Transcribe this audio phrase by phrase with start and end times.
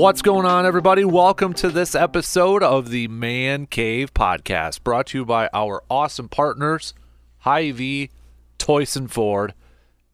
[0.00, 1.04] What's going on, everybody?
[1.04, 6.30] Welcome to this episode of the Man Cave Podcast, brought to you by our awesome
[6.30, 6.94] partners,
[7.40, 8.08] Hy-Vee,
[8.58, 9.52] Toyson Ford.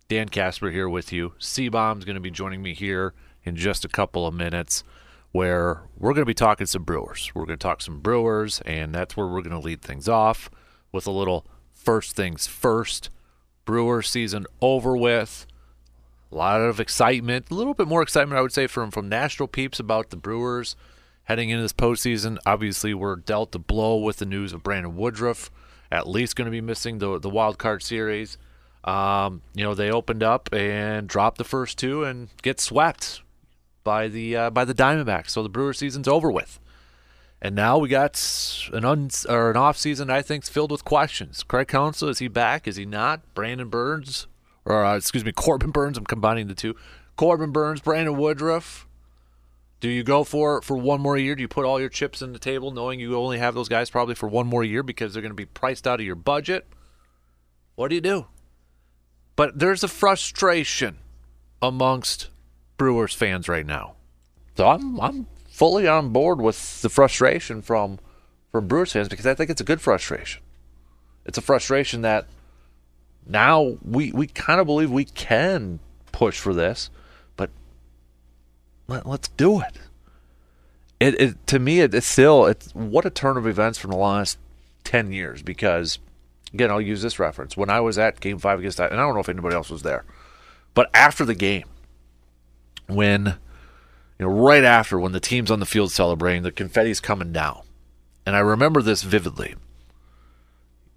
[0.09, 1.35] Dan Casper here with you.
[1.39, 4.83] C-Bomb's going to be joining me here in just a couple of minutes,
[5.31, 7.31] where we're going to be talking some Brewers.
[7.33, 10.51] We're going to talk some Brewers, and that's where we're going to lead things off
[10.91, 13.09] with a little first things first.
[13.65, 15.47] Brewer season over with.
[16.37, 19.49] A lot of excitement, a little bit more excitement, I would say, from from national
[19.49, 20.77] peeps about the Brewers
[21.25, 22.37] heading into this postseason.
[22.45, 25.51] Obviously, we're dealt a blow with the news of Brandon Woodruff,
[25.91, 28.37] at least going to be missing the the wild card series.
[28.85, 33.23] Um, you know, they opened up and dropped the first two and get swept
[33.83, 35.31] by the uh, by the Diamondbacks.
[35.31, 36.61] So the Brewer season's over with.
[37.41, 38.23] And now we got
[38.75, 41.43] an un or an off season I think filled with questions.
[41.43, 42.69] Craig Counsell is he back?
[42.69, 43.23] Is he not?
[43.33, 44.27] Brandon Burns
[44.67, 45.97] or uh, excuse me, Corbin Burnes.
[45.97, 46.75] I'm combining the two.
[47.17, 48.87] Corbin Burnes, Brandon Woodruff.
[49.81, 51.35] Do you go for for one more year?
[51.35, 53.89] Do you put all your chips in the table, knowing you only have those guys
[53.89, 56.67] probably for one more year because they're going to be priced out of your budget?
[57.77, 58.27] What do you do?
[59.37, 60.99] But there's a frustration
[61.63, 62.29] amongst
[62.77, 63.95] Brewers fans right now.
[64.57, 67.99] So I'm I'm fully on board with the frustration from
[68.51, 70.43] from Brewers fans because I think it's a good frustration.
[71.27, 72.27] It's a frustration that
[73.27, 75.81] now we we kind of believe we can
[76.13, 76.91] push for this,
[77.37, 77.51] but
[78.87, 79.79] let, us do it.
[80.99, 83.97] It, it to me it, it's still it's what a turn of events from the
[83.97, 84.39] last
[84.85, 85.99] ten years because
[86.55, 87.57] again I'll use this reference.
[87.57, 89.71] When I was at Game Five against that and I don't know if anybody else
[89.71, 90.05] was there,
[90.75, 91.65] but after the game
[92.87, 93.37] when
[94.19, 97.63] you know right after when the team's on the field celebrating the confetti's coming down.
[98.25, 99.55] And I remember this vividly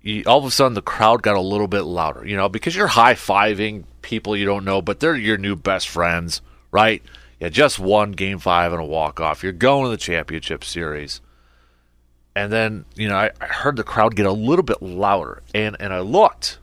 [0.02, 2.75] you, all of a sudden the crowd got a little bit louder, you know, because
[2.75, 6.41] you're high fiving people you don't know, but they're your new best friends,
[6.72, 7.02] right?
[7.39, 9.44] Yeah, just one game five and a walk off.
[9.44, 11.22] You're going to the championship series.
[12.35, 15.75] And then, you know, I, I heard the crowd get a little bit louder, and,
[15.79, 16.59] and I looked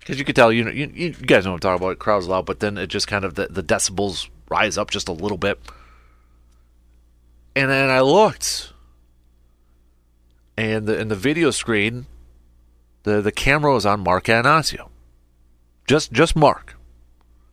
[0.00, 1.98] because you could tell, you know, you, you guys know what I'm talking about.
[2.00, 5.12] Crowd's loud, but then it just kind of the, the decibels rise up just a
[5.12, 5.60] little bit.
[7.54, 8.69] And then I looked,
[10.56, 12.06] and the, in the video screen,
[13.02, 14.88] the the camera was on Mark Attanasio.
[15.86, 16.76] Just just Mark.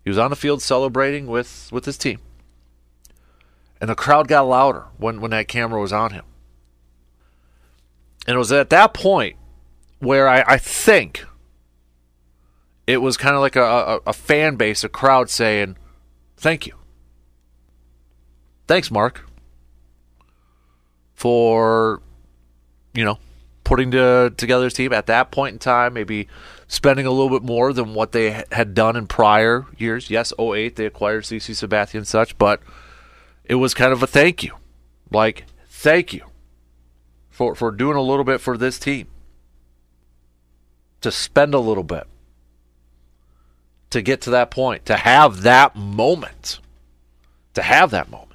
[0.07, 2.21] He was on the field celebrating with, with his team.
[3.81, 6.23] And the crowd got louder when, when that camera was on him.
[8.25, 9.35] And it was at that point
[9.99, 11.25] where I, I think
[12.87, 15.75] it was kind of like a, a, a fan base, a crowd saying,
[16.37, 16.75] Thank you.
[18.65, 19.29] Thanks, Mark,
[21.15, 22.01] for
[22.97, 23.19] you know,
[23.63, 26.27] putting to, together his team at that point in time, maybe
[26.67, 30.09] spending a little bit more than what they had done in prior years.
[30.09, 32.59] Yes, 08, they acquired CC Sabathia and such, but
[33.45, 34.55] it was kind of a thank you.
[35.11, 36.25] Like, thank you
[37.29, 39.07] for, for doing a little bit for this team.
[41.01, 42.07] To spend a little bit.
[43.91, 44.87] To get to that point.
[44.87, 46.59] To have that moment.
[47.53, 48.26] To have that moment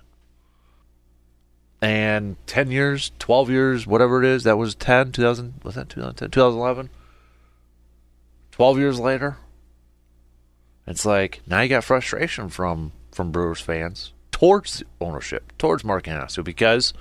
[1.82, 6.30] and 10 years, 12 years, whatever it is, that was 10, 2000, was that 2010,
[6.30, 6.88] 2011?
[8.52, 9.36] 12 years later,
[10.86, 16.44] it's like now you got frustration from from Brewers fans towards ownership, towards Mark Attanasio,
[16.44, 16.92] because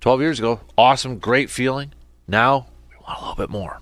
[0.00, 1.92] 12 years ago, awesome, great feeling.
[2.26, 3.80] Now we want a little bit more.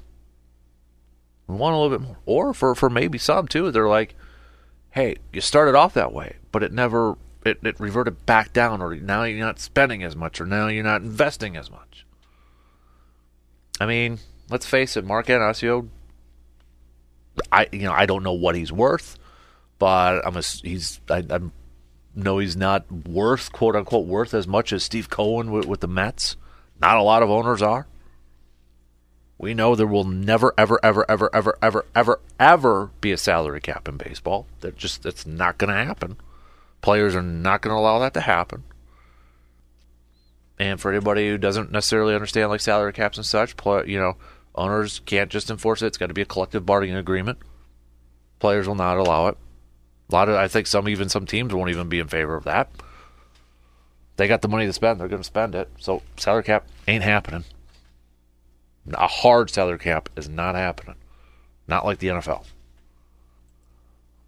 [1.46, 4.14] We want a little bit more, or for for maybe some too, they're like,
[4.90, 8.94] hey, you started off that way, but it never it, it reverted back down, or
[8.96, 12.06] now you're not spending as much, or now you're not investing as much.
[13.80, 14.18] I mean,
[14.50, 15.88] let's face it, Mark Attanasio.
[17.52, 19.18] I you know I don't know what he's worth,
[19.78, 21.52] but I'm a, he's I I'm,
[22.14, 25.88] know he's not worth quote unquote worth as much as Steve Cohen with, with the
[25.88, 26.36] Mets.
[26.80, 27.86] Not a lot of owners are.
[29.38, 33.60] We know there will never, ever, ever, ever, ever, ever, ever, ever be a salary
[33.60, 34.46] cap in baseball.
[34.60, 36.16] That just that's not going to happen.
[36.86, 38.62] Players are not going to allow that to happen.
[40.56, 43.56] And for anybody who doesn't necessarily understand like salary caps and such,
[43.88, 44.16] you know,
[44.54, 45.86] owners can't just enforce it.
[45.86, 47.40] It's got to be a collective bargaining agreement.
[48.38, 49.36] Players will not allow it.
[50.10, 52.44] A lot of, I think, some even some teams won't even be in favor of
[52.44, 52.70] that.
[54.14, 55.68] They got the money to spend; they're going to spend it.
[55.80, 57.42] So salary cap ain't happening.
[58.94, 60.94] A hard salary cap is not happening.
[61.66, 62.44] Not like the NFL.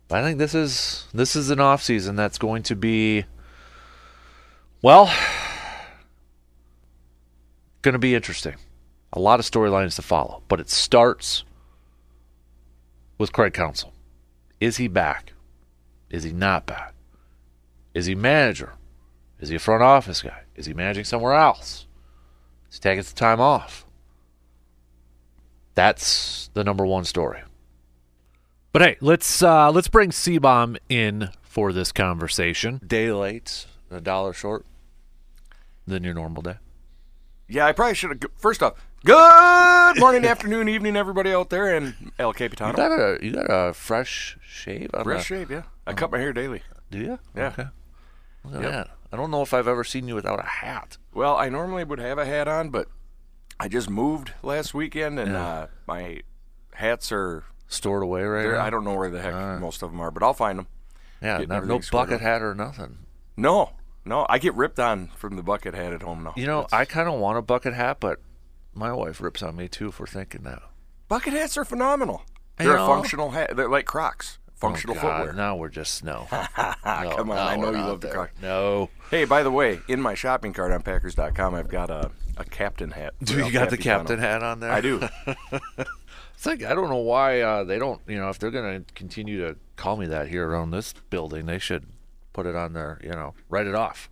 [0.08, 3.26] But I think this is this is an off season that's going to be
[4.80, 5.12] well
[7.82, 8.56] going to be interesting.
[9.12, 11.44] A lot of storylines to follow, but it starts
[13.18, 13.92] with Craig Counsell.
[14.60, 15.32] Is he back?
[16.10, 16.94] Is he not back?
[17.94, 18.74] Is he manager?
[19.40, 20.42] Is he a front office guy?
[20.56, 21.86] Is he managing somewhere else?
[22.70, 23.86] Is he taking some time off?
[25.74, 27.40] That's the number one story.
[28.72, 32.80] But hey, let's uh, let's bring C-Bomb in for this conversation.
[32.86, 34.66] Day late, a dollar short
[35.86, 36.56] than your normal day.
[37.48, 38.30] Yeah, I probably should have.
[38.36, 38.74] First off,
[39.04, 43.72] good morning, afternoon, evening, everybody out there, and El You got a you got a
[43.72, 44.90] fresh shave.
[44.94, 45.62] on Fresh the- shave, yeah.
[45.86, 46.62] I cut my hair daily.
[46.90, 47.18] Do you?
[47.34, 47.46] Yeah.
[47.48, 47.66] Okay.
[48.44, 48.70] Look at Yep.
[48.72, 48.90] that.
[49.10, 50.98] I don't know if I've ever seen you without a hat.
[51.14, 52.88] Well, I normally would have a hat on, but
[53.58, 56.20] I just moved last weekend, and uh, my
[56.74, 57.44] hats are.
[57.68, 58.64] Stored away right they're- now.
[58.64, 60.66] I don't know where the heck most of them are, but I'll find them.
[61.22, 62.98] Yeah, no, no bucket hat or nothing.
[63.36, 63.72] No,
[64.04, 66.32] no, I get ripped on from the bucket hat at home now.
[66.36, 68.20] You know, That's- I kind of want a bucket hat, but
[68.74, 70.62] my wife rips on me too for thinking that.
[71.08, 72.22] bucket hats are phenomenal.
[72.56, 73.56] They're a know- functional hat.
[73.56, 75.32] They're like Crocs, functional oh, footwear.
[75.32, 76.26] Now we're just no.
[76.30, 76.44] No,
[76.84, 78.16] come on, I know you love the there.
[78.16, 78.32] Crocs.
[78.42, 78.90] No.
[79.10, 82.90] Hey, by the way, in my shopping cart on Packers.com, I've got a, a captain
[82.90, 83.14] hat.
[83.22, 84.70] Do you got the captain hat on there?
[84.70, 85.00] I do.
[86.38, 88.00] It's like I don't know why uh, they don't.
[88.06, 91.58] You know, if they're gonna continue to call me that here around this building, they
[91.58, 91.86] should
[92.32, 93.00] put it on there.
[93.02, 94.08] You know, write it off.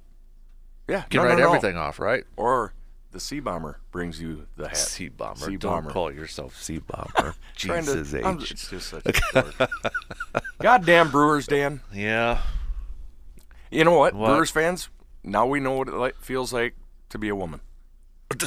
[0.88, 1.48] Yeah, you Can no, write no, no.
[1.50, 2.24] everything off, right?
[2.36, 2.74] Or
[3.16, 4.76] the Sea Bomber brings you the hat.
[4.76, 5.46] Sea bomber.
[5.46, 5.90] Sea Don't bomber.
[5.90, 7.34] call yourself sea bomber.
[7.56, 8.50] Trying to- Jesus I'm- H.
[8.50, 9.68] it's just such a.
[10.60, 11.80] Goddamn Brewers, Dan.
[11.94, 12.42] Yeah.
[13.70, 14.12] You know what?
[14.14, 14.28] What?
[14.28, 14.90] Brewers fans,
[15.24, 16.74] now we know what it feels like
[17.08, 17.60] to be a woman.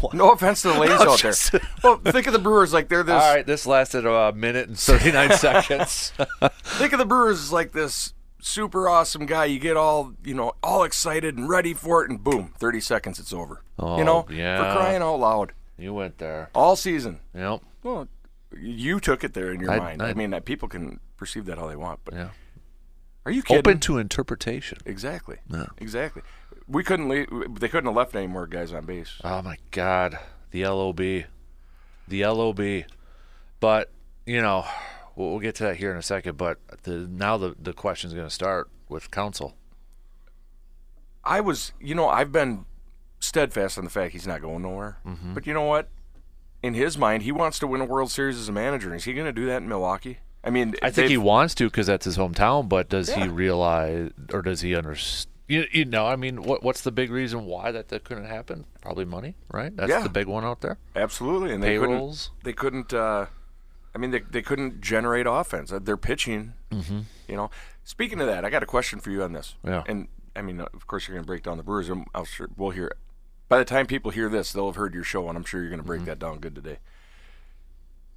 [0.00, 0.12] What?
[0.14, 1.60] No offense to the ladies I'm out there.
[1.84, 3.22] Well, think of the Brewers like they're this.
[3.22, 6.12] All right, this lasted uh, a minute and 39 seconds.
[6.64, 9.46] Think of the Brewers like this super awesome guy.
[9.46, 13.18] You get all you know, all excited and ready for it, and boom, thirty seconds,
[13.18, 13.62] it's over.
[13.78, 14.58] Oh, you know, oh, yeah.
[14.72, 16.50] for crying out loud, you went there.
[16.54, 17.20] all season.
[17.34, 17.60] Yep.
[17.82, 18.08] Well,
[18.58, 20.02] you took it there in your I- mind.
[20.02, 22.28] I- I, mean, that people can perceive that how they want, but Yeah.
[23.26, 23.58] are you kidding?
[23.58, 24.78] Open to interpretation.
[24.84, 25.36] Exactly.
[25.50, 25.66] Yeah.
[25.78, 26.22] Exactly.
[26.66, 27.28] We couldn't leave.
[27.60, 29.20] They couldn't have left any more guys on base.
[29.24, 30.18] Oh my God,
[30.50, 30.98] the LOB,
[32.08, 32.84] the LOB.
[33.60, 33.90] But
[34.26, 34.66] you know,
[35.18, 36.36] we'll, we'll get to that here in a second.
[36.38, 39.54] But the now the the question is going to start with Counsell.
[41.24, 42.64] I was, you know, I've been
[43.20, 44.98] steadfast on the fact he's not going nowhere.
[45.06, 45.34] Mm-hmm.
[45.34, 45.88] But you know what?
[46.62, 48.94] In his mind, he wants to win a World Series as a manager.
[48.94, 50.18] Is he going to do that in Milwaukee?
[50.42, 52.68] I mean, I think he wants to because that's his hometown.
[52.68, 55.26] But does he realize, or does he understand?
[55.48, 58.66] You, you know, I mean, what what's the big reason why that, that couldn't happen?
[58.82, 59.74] Probably money, right?
[59.74, 60.02] That's Yeah.
[60.02, 60.78] the big one out there.
[60.94, 62.28] absolutely, and they Payrolls.
[62.28, 62.44] couldn't.
[62.44, 62.92] They couldn't.
[62.94, 63.26] Uh,
[63.98, 65.72] I mean, they they couldn't generate offense.
[65.72, 66.52] Uh, They're pitching.
[66.70, 67.00] Mm-hmm.
[67.26, 67.50] You know.
[67.82, 69.56] Speaking of that, I got a question for you on this.
[69.64, 69.82] Yeah.
[69.88, 70.06] And
[70.36, 71.88] I mean, of course, you're going to break down the Brewers.
[71.88, 72.86] and I'll sure we'll hear.
[72.86, 72.96] It.
[73.48, 75.70] By the time people hear this, they'll have heard your show, and I'm sure you're
[75.70, 76.78] going to break that down good today.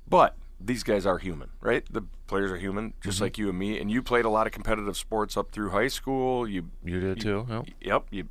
[0.07, 1.83] But these guys are human, right?
[1.91, 3.79] The players are human, just like you and me.
[3.79, 6.47] And you played a lot of competitive sports up through high school.
[6.47, 7.47] You, You did too.
[7.49, 7.65] Yep.
[7.81, 8.27] yep, you,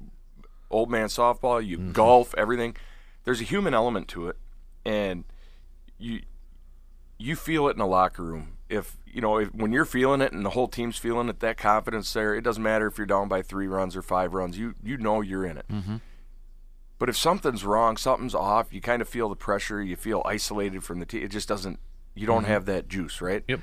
[0.70, 2.76] old man softball, you golf, everything.
[3.24, 4.36] There's a human element to it,
[4.84, 5.24] and
[5.98, 6.20] you,
[7.20, 8.56] you feel it in a locker room.
[8.68, 11.56] If you know, if, when you're feeling it and the whole team's feeling it, that
[11.56, 14.58] confidence there, it doesn't matter if you're down by three runs or five runs.
[14.58, 15.66] You you know you're in it.
[15.68, 15.96] Mm-hmm.
[16.98, 19.82] But if something's wrong, something's off, you kind of feel the pressure.
[19.82, 21.22] You feel isolated from the team.
[21.22, 21.78] It just doesn't.
[22.14, 23.42] You don't have that juice, right?
[23.48, 23.60] Yep.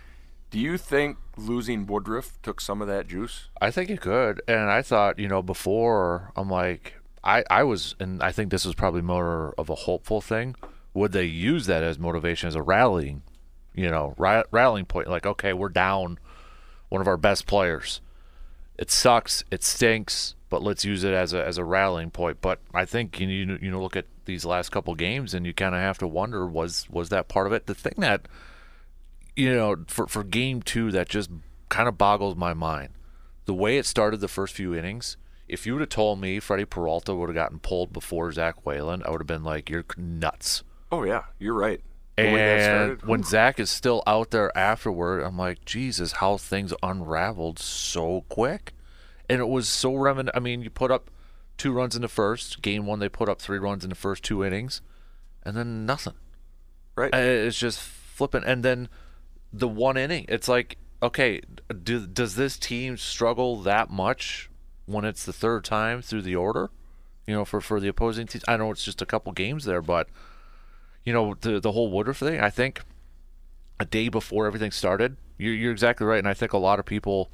[0.50, 3.50] Do you think losing Woodruff took some of that juice?
[3.60, 4.42] I think it could.
[4.48, 8.66] And I thought, you know, before I'm like, I, I was, and I think this
[8.66, 10.56] was probably more of a hopeful thing.
[10.94, 13.22] Would they use that as motivation, as a rallying,
[13.78, 15.08] you know, ra- rallying point?
[15.08, 16.20] Like, okay, we're down
[16.90, 18.02] one of our best players.
[18.78, 19.44] It sucks.
[19.52, 20.36] It stinks.
[20.50, 22.40] But let's use it as a as a rallying point.
[22.42, 25.54] But I think you you you know look at these last couple games and you
[25.54, 27.66] kind of have to wonder was was that part of it?
[27.66, 28.28] The thing that
[29.36, 31.30] you know, for for game two, that just
[31.70, 32.90] kind of boggles my mind.
[33.46, 35.16] The way it started the first few innings,
[35.48, 39.04] if you would have told me Freddy Peralta would have gotten pulled before Zac Gallen,
[39.06, 41.82] I would have been like, "You're nuts." Oh yeah, you're right.
[42.18, 46.38] The way that And when Zach is still out there afterward, I'm like, Jesus, how
[46.38, 48.74] things unraveled so quick.
[49.30, 50.30] And it was so remin.
[50.34, 51.12] I mean, you put up
[51.58, 54.24] two runs in the first game one, they put up three runs in the first
[54.24, 54.82] two innings,
[55.44, 56.14] and then nothing.
[56.96, 57.14] right?
[57.14, 58.44] It's just flipping.
[58.44, 58.90] And then
[59.54, 61.42] the one inning, it's like, okay,
[61.84, 64.50] do, does this team struggle that much
[64.86, 66.72] when it's the third time through the order?
[67.28, 68.42] You know, for, for the opposing team.
[68.48, 70.08] I know it's just a couple games there, but
[71.08, 72.42] you know the the whole Woodruff thing.
[72.42, 72.82] I think
[73.80, 76.86] a day before everything started, you're, you're exactly right, and I think a lot of
[76.86, 77.32] people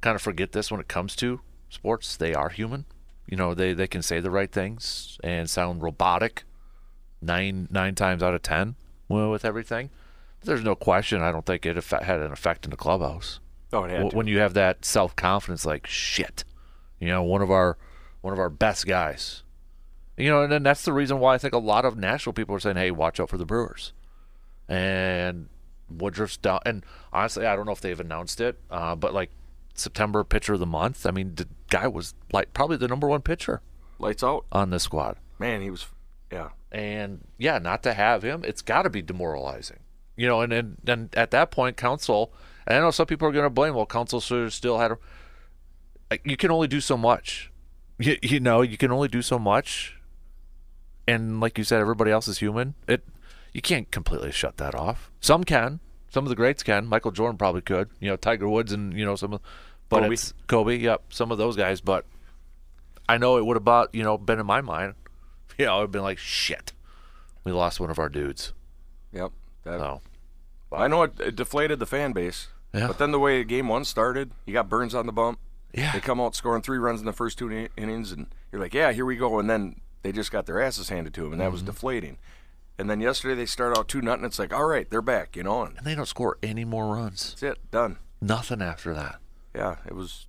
[0.00, 2.16] kind of forget this when it comes to sports.
[2.16, 2.84] They are human.
[3.26, 6.44] You know, they they can say the right things and sound robotic
[7.20, 8.76] nine nine times out of ten
[9.08, 9.90] well, with everything.
[10.44, 11.22] There's no question.
[11.22, 13.40] I don't think it had an effect in the clubhouse
[13.72, 14.16] oh, it had W- to.
[14.16, 15.66] when you have that self confidence.
[15.66, 16.44] Like shit,
[17.00, 17.78] You know, one of our
[18.20, 19.42] one of our best guys.
[20.16, 22.54] You know, and then that's the reason why I think a lot of national people
[22.54, 23.92] are saying, "Hey, watch out for the Brewers."
[24.68, 25.48] And
[25.88, 26.60] Woodruff's down.
[26.64, 29.30] And honestly, I don't know if they've announced it, uh, but like
[29.74, 31.06] September pitcher of the month.
[31.06, 33.62] I mean, the guy was like probably the number one pitcher
[33.98, 34.44] Lights out.
[34.52, 35.16] on this squad.
[35.38, 35.86] Man, he was.
[36.30, 36.50] Yeah.
[36.70, 39.80] And yeah, not to have him, it's got to be demoralizing.
[40.16, 42.32] You know, and then and at that point, Counsell.
[42.66, 43.74] And I know some people are going to blame.
[43.74, 44.92] Well, Counsell should have still had.
[44.92, 44.98] A,
[46.10, 47.50] like, you can only do so much.
[47.98, 49.98] You, you know, you can only do so much.
[51.06, 52.74] And like you said, everybody else is human.
[52.86, 53.04] It
[53.52, 55.10] you can't completely shut that off.
[55.20, 55.80] Some can.
[56.10, 56.86] Some of the greats can.
[56.86, 57.88] Michael Jordan probably could.
[58.00, 59.40] You know, Tiger Woods and you know some of,
[59.88, 60.12] but Kobe.
[60.12, 60.76] it's Kobe.
[60.78, 61.80] Yep, some of those guys.
[61.80, 62.06] But
[63.08, 64.94] I know it would have about you know been in my mind.
[65.58, 66.72] You know, it'd been like shit.
[67.44, 68.52] We lost one of our dudes.
[69.12, 69.32] Yep.
[69.64, 70.00] That, So
[70.72, 72.48] I know it, it deflated the fan base.
[72.72, 72.86] Yeah.
[72.86, 75.38] But then the way game one started, you got Burnes on the bump.
[75.74, 78.60] yeah, They come out scoring three runs in the first two in- innings, and you're
[78.62, 79.38] like, yeah, here we go.
[79.38, 81.52] And then they just got their asses handed to them, and that Mm-hmm.
[81.52, 82.18] was deflating.
[82.78, 84.24] And then yesterday they start out two nothing.
[84.24, 86.94] It's like, all right, they're back, you know, and and they don't score any more
[86.94, 87.30] runs.
[87.38, 87.98] that's it, done.
[88.20, 89.16] Nothing after that.
[89.54, 90.26] Yeah, it was,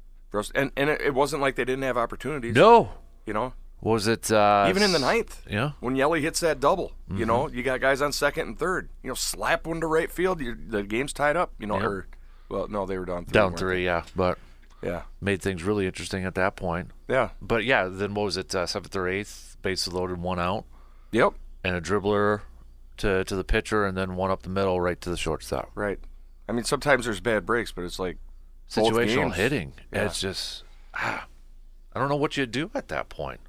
[0.54, 2.54] and and it, it wasn't like they didn't have opportunities.
[2.56, 2.92] No,
[3.26, 6.92] you know, was it uh, even in the ninth, Yeah, when Yelly hits that double,
[7.10, 7.18] Mm-hmm.
[7.20, 8.90] you know, you got guys on second and third.
[9.04, 11.54] You know, slap one to right field, the game's tied up.
[11.60, 11.86] You know, Yep.
[11.86, 12.08] or
[12.50, 13.34] well, no, they were down three.
[13.34, 13.86] down three.
[13.86, 14.38] Yeah, but?
[14.84, 16.92] Yeah, made things really interesting at that point.
[17.08, 18.54] yeah, But yeah, then what was it?
[18.54, 20.66] Uh, seventh or eighth, bases loaded, one out,
[21.12, 22.42] yep, and a dribbler
[22.98, 25.72] to to the pitcher, and then one up the middle, right to the shortstop.
[25.74, 25.98] right.
[26.48, 28.18] I mean, sometimes there's bad breaks, but it's like
[28.70, 29.74] Situational hitting.
[29.92, 30.06] Yeah.
[30.06, 31.26] It's just ah,
[31.94, 33.40] I don't know what you do at that point.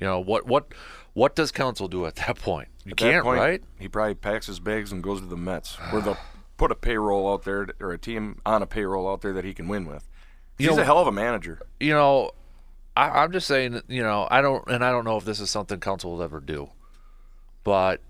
[0.00, 0.72] You know what what
[1.14, 2.68] what does Counsell do at that point?
[2.84, 3.62] You At can't, point, right?
[3.78, 6.16] He probably packs his bags and goes to the Mets, where they'll
[6.56, 9.52] put a payroll out there or a team on a payroll out there that he
[9.52, 10.08] can win with.
[10.58, 11.60] You He's know- a hell of a manager.
[11.80, 12.30] you know,
[12.98, 15.50] I, I'm just saying, you know, I don't, and I don't know if this is
[15.50, 16.70] something Counsell will ever do,
[17.62, 18.00] but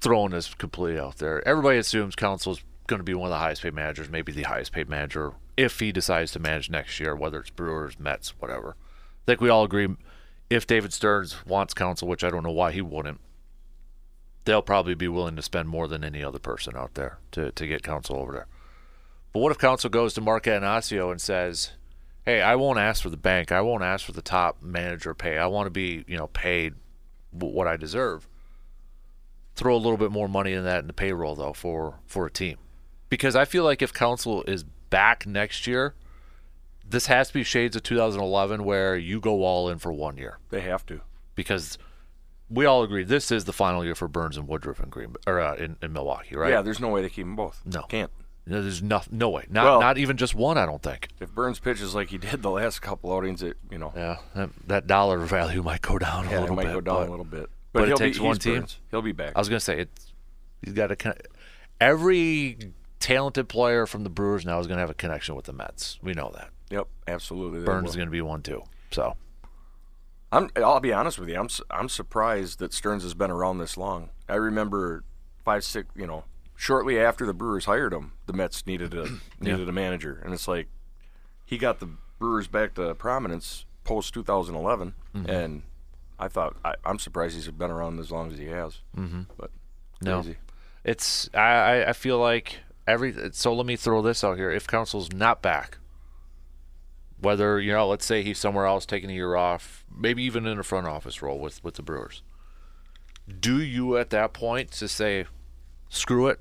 [0.00, 3.62] throwing this completely out there, everybody assumes Counsell's going to be one of the highest
[3.62, 7.40] paid managers, maybe the highest paid manager if he decides to manage next year, whether
[7.40, 8.76] it's Brewers, Mets, whatever.
[8.78, 9.88] I think we all agree
[10.48, 13.18] if David Stearns wants Counsell, which I don't know why he wouldn't,
[14.44, 17.66] they'll probably be willing to spend more than any other person out there to, to
[17.66, 18.46] get Counsell over there.
[19.32, 21.72] But what if Counsell goes to Mark Anasio and says,
[22.28, 23.52] "Hey, I won't ask for the bank.
[23.52, 25.38] I won't ask for the top manager pay.
[25.38, 26.74] I want to be, you know, paid
[27.30, 28.28] what I deserve."
[29.54, 32.30] Throw a little bit more money in that in the payroll though for for a
[32.30, 32.58] team,
[33.08, 35.94] because I feel like if Counsell is back next year,
[36.88, 40.38] this has to be shades of 2011 where you go all in for one year
[40.50, 41.00] They have to.
[41.34, 41.76] because
[42.48, 45.40] we all agree this is the final year for Burnes and Woodruff in Green or
[45.40, 46.50] uh, in, in Milwaukee, right?
[46.50, 47.60] Yeah, there's no way to keep them both.
[47.66, 47.82] No.
[47.82, 48.10] can't.
[48.48, 49.44] There's no, no way.
[49.50, 50.56] Not Well- not even just one.
[50.58, 51.08] I don't think.
[51.20, 54.50] If Burnes pitches like he did the last couple outings, it you know, Yeah, that,
[54.66, 56.72] that dollar value might go down a yeah, it little might bit.
[56.72, 57.50] go down but a little bit.
[57.72, 58.54] but it he'll takes be, one team.
[58.60, 58.80] Burnes.
[58.90, 59.32] He'll be back.
[59.36, 60.12] I was gonna say it's
[60.62, 61.14] he's got a con-
[61.80, 62.58] every
[63.00, 65.98] talented player from the Brewers now is gonna have a connection with the Mets.
[66.02, 66.50] We know that.
[66.70, 67.60] yep, absolutely.
[67.64, 68.62] Burnes is gonna be one too.
[68.90, 69.16] So
[70.32, 70.50] I'm.
[70.56, 71.36] I'll be honest with you.
[71.38, 71.48] I'm.
[71.70, 74.10] I'm surprised that Stearns has been around this long.
[74.28, 75.04] I remember
[75.44, 75.88] five, six.
[75.94, 76.24] You know,
[76.60, 79.06] shortly after the Brewers hired him, the Mets needed a
[79.40, 80.66] needed a manager, and it's like
[81.44, 81.88] he got the
[82.18, 85.30] Brewers back to prominence post 2011, Mm-hmm.
[85.30, 85.62] and
[86.18, 88.80] I thought I, I'm surprised he's been around as long as he has.
[88.96, 89.22] Mm-hmm.
[89.38, 89.50] But
[90.02, 90.20] No.
[90.20, 90.36] crazy.
[90.84, 94.50] it's I I- I feel like every so let me throw this out here.
[94.50, 95.78] If Counsell's not back,
[97.20, 100.58] whether you know, let's say he's somewhere else taking a year off, maybe even in
[100.58, 102.22] a front office role with with the Brewers,
[103.40, 105.26] do you at that point to say,
[105.88, 106.40] screw it,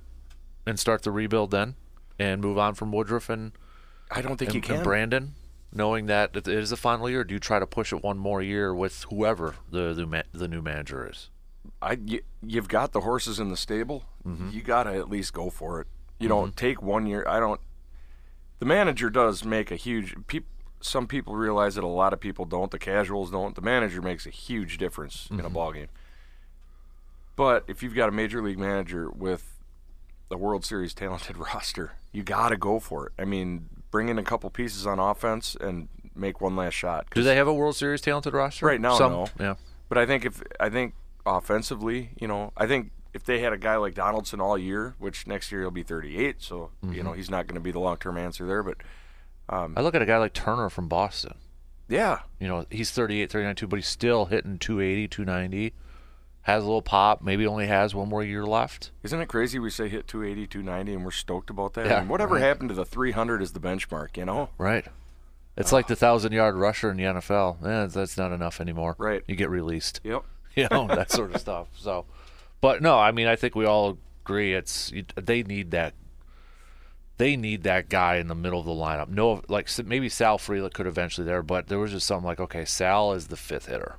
[0.67, 1.75] and start the rebuild then,
[2.19, 3.53] and move on from Woodruff and
[4.11, 4.75] I don't think and, you can.
[4.75, 5.33] and Brandon,
[5.71, 7.23] knowing that it is the final year?
[7.23, 10.61] Do you try to push it one more year with whoever the the, the new
[10.61, 11.29] manager is?
[11.81, 14.03] I you, you've got the horses in the stable.
[14.25, 14.49] Mm-hmm.
[14.51, 15.87] You got to at least go for it.
[16.19, 17.25] You don't take one year.
[17.27, 17.61] I don't.
[18.59, 20.15] The manager does make a huge.
[20.25, 20.45] Peop,
[20.81, 21.83] some people realize it.
[21.83, 22.71] A lot of people don't.
[22.71, 23.55] The casuals don't.
[23.55, 25.89] The manager makes a huge difference in a ball game.
[27.35, 29.56] But if you've got a major league manager with
[30.31, 33.13] a World Series talented roster, you got to go for it.
[33.19, 37.07] I mean, bring in a couple pieces on offense and make one last shot.
[37.13, 39.27] Do they have a World Series talented roster Right now, Some, no.
[39.39, 39.55] Yeah.
[39.89, 40.93] but I think if I think
[41.25, 45.27] offensively, you know, I think if they had a guy like Donaldson all year, which
[45.27, 47.17] next year he'll be 38, so you know mm-hmm.
[47.17, 48.63] he's not going to be the long-term answer there.
[48.63, 48.77] But
[49.49, 51.35] um, I look at a guy like Turner from Boston.
[51.87, 55.73] yeah, You know, he's 38, 39 too, but he's still hitting 280, 290.
[56.47, 57.21] Has a little pop.
[57.21, 58.91] Maybe only has one more year left.
[59.03, 61.87] isn't it crazy we say hit 280, 290, and we're stoked about that?
[61.87, 62.41] Yeah, I mean, whatever right.
[62.43, 64.15] happened to the 300 is the benchmark?
[64.15, 64.85] You know, Right.
[65.57, 67.65] It's like the thousand yard rusher in the NFL.
[67.65, 68.95] Eh, that's not enough anymore.
[68.97, 69.23] Right.
[69.27, 69.99] You get released.
[70.03, 70.23] Yep.
[70.55, 71.67] You know that sort of stuff.
[71.77, 72.05] So,
[72.61, 75.93] but no, I mean, I think we all agree it's they need that.
[77.17, 79.07] They need that guy in the middle of the lineup.
[79.07, 82.65] No, like maybe Sal Frelick could eventually there, but there was just something like, okay,
[82.65, 83.97] Sal is the fifth hitter.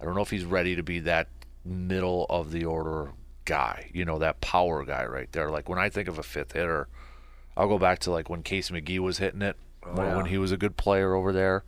[0.00, 1.28] I don't know if he's ready to be that
[1.64, 3.12] middle of the order
[3.44, 3.90] guy.
[3.92, 5.50] You know, that power guy right there.
[5.50, 6.88] Like when I think of a fifth hitter,
[7.56, 10.16] I'll go back to like when Casey McGehee was hitting it oh, when, yeah.
[10.16, 11.64] when he was a good player over there.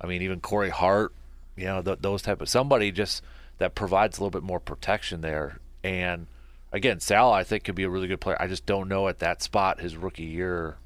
[0.00, 1.12] I mean, even Corey Hart,
[1.56, 3.22] you know, th- those type of somebody just
[3.58, 5.60] that provides a little bit more protection there.
[5.84, 6.26] And
[6.72, 8.36] again, Sal, I think could be a really good player.
[8.40, 10.76] I just don't know at that spot his rookie year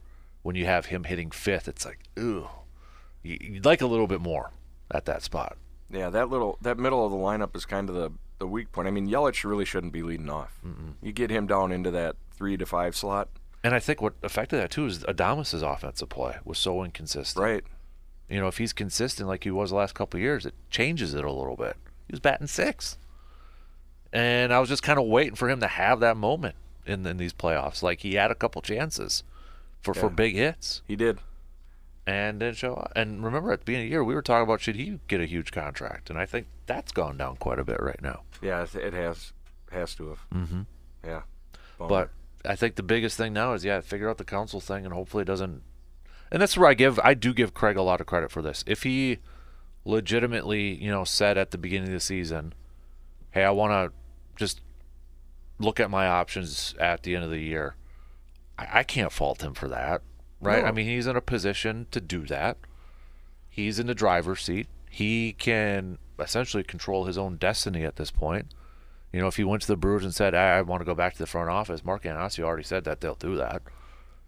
[0.43, 1.69] when you have him hitting fifth.
[1.69, 2.49] It's like, ooh,
[3.23, 4.51] you- you'd like a little bit more
[4.91, 5.57] at that spot.
[5.91, 8.89] Yeah, that little that middle of the lineup is kind of the the weak point.
[8.89, 10.61] I mean, Yelich really shouldn't be leading off.
[11.03, 13.29] You get him down into that three to five slot,
[13.63, 17.43] And I think what affected that too is Adames's offensive play was so inconsistent.
[17.43, 17.65] right?
[18.29, 21.15] You know, if he's consistent like he was the last couple of years, it changes
[21.15, 21.77] it a little bit.
[22.09, 22.99] He was batting six.
[24.13, 26.55] And I was just kind of waiting for him to have that moment
[26.87, 27.83] in, in these playoffs.
[27.83, 29.23] Like he had a couple chances
[29.83, 31.19] for, for big hits He did.
[32.07, 32.93] And didn't show up.
[32.95, 35.21] And remember at the beginning of the year, we were talking about should he get
[35.21, 36.11] a huge contract.
[36.11, 38.23] And I think that's gone down quite a bit right now.
[38.43, 39.33] Yeah, it- has
[39.73, 40.27] has to have.
[40.33, 40.63] Mm-hmm.
[41.05, 41.23] Yeah.
[41.79, 41.89] Bummer.
[41.89, 42.11] But
[42.51, 45.23] I think the biggest thing now is yeah, figure out the Counsell thing, and hopefully
[45.23, 45.63] it doesn't.
[46.31, 48.65] And that's where I give I do give Craig a lot of credit for this.
[48.67, 49.19] If he
[49.85, 52.53] legitimately, you know, said at the beginning of the season,
[53.31, 53.97] "Hey, I want to
[54.37, 54.61] just
[55.59, 57.77] look at my options at the end of the year,"
[58.59, 60.03] I, I can't fault him for that,
[60.45, 60.63] right?
[60.63, 60.69] No.
[60.69, 62.57] I mean, he's in a position to do that.
[63.49, 64.67] He's in the driver's seat.
[64.91, 68.47] He can essentially control his own destiny at this point.
[69.13, 70.95] You know, if he went to the Brewers and said, I, I want to go
[70.95, 73.63] back to the front office, Mark Anasio already said that they'll do that.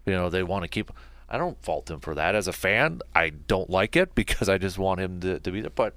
[0.05, 0.91] You know, they want to keep.
[1.29, 2.35] I don't fault him for that.
[2.35, 5.59] As a fan, I don't like it because I just want him to, to be
[5.59, 5.69] there.
[5.69, 5.93] But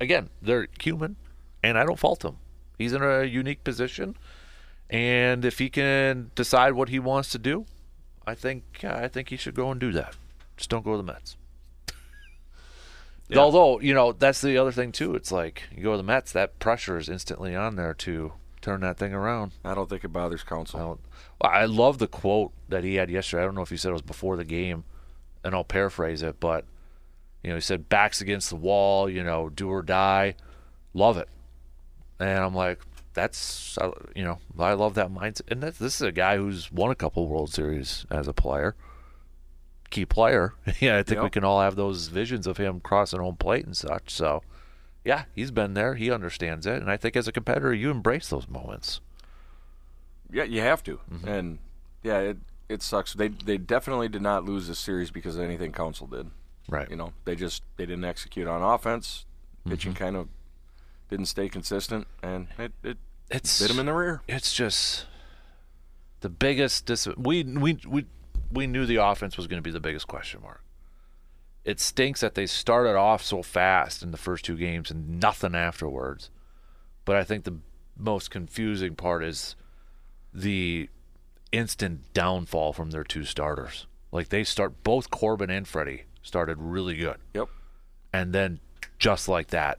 [0.00, 1.16] again, they're human,
[1.62, 2.36] and I don't fault him.
[2.78, 4.16] He's in a unique position,
[4.88, 7.66] and if he can decide what he wants to do,
[8.26, 10.14] I think I think he should go and do that.
[10.56, 11.36] Just don't go to the Mets.
[13.28, 13.38] Yeah.
[13.38, 15.14] Although you know that's the other thing too.
[15.14, 18.80] It's like you go to the Mets, that pressure is instantly on there to turn
[18.82, 19.52] that thing around.
[19.64, 20.78] I don't think it bothers Counsell.
[20.80, 21.00] I, don't,
[21.40, 23.42] I love the quote that he had yesterday.
[23.42, 24.84] I don't know if he said it was before the game,
[25.42, 26.64] and I'll paraphrase it, but
[27.42, 30.34] you know he said backs against the wall, you know, do or die,
[30.94, 31.28] love it,
[32.20, 32.80] and I'm like,
[33.14, 36.70] that's uh, you know I love that mindset, and that's, this is a guy who's
[36.72, 38.74] won a couple World Series as a player,
[39.90, 40.54] key player.
[40.80, 43.76] yeah, I think we can all have those visions of him crossing home plate and
[43.76, 44.10] such.
[44.10, 44.42] So.
[45.04, 45.96] Yeah, he's been there.
[45.96, 49.00] He understands it, and I think as a competitor, you embrace those moments.
[50.30, 51.00] Yeah, you have to.
[51.12, 51.26] Mm-hmm.
[51.28, 51.58] And
[52.04, 52.36] yeah, it
[52.68, 53.12] it sucks.
[53.12, 56.30] They they definitely did not lose this series because of anything Counsell did.
[56.68, 56.88] Right.
[56.88, 59.24] You know, they just they didn't execute on offense.
[59.68, 60.04] Pitching Mm-hmm.
[60.04, 60.28] kind of
[61.12, 62.96] didn't stay consistent, and it, it
[63.30, 64.22] It's bit him in the rear.
[64.26, 65.04] it's just
[66.20, 68.06] the biggest dis- we we we
[68.50, 70.62] we knew the offense was going to be the biggest question mark.
[71.64, 75.54] It stinks that they started off so fast in the first two games and nothing
[75.54, 76.30] afterwards.
[77.04, 77.58] But I think the
[77.96, 79.54] most confusing part is
[80.32, 80.88] the
[81.52, 83.86] instant downfall from their two starters.
[84.10, 87.18] Like they start both Corbin and Freddie started really good.
[87.34, 87.48] Yep.
[88.14, 88.60] And then
[88.98, 89.78] just like that,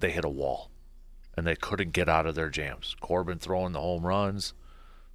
[0.00, 0.70] they hit a wall.
[1.36, 2.94] And they couldn't get out of their jams.
[3.00, 4.52] Corbin throwing the home runs.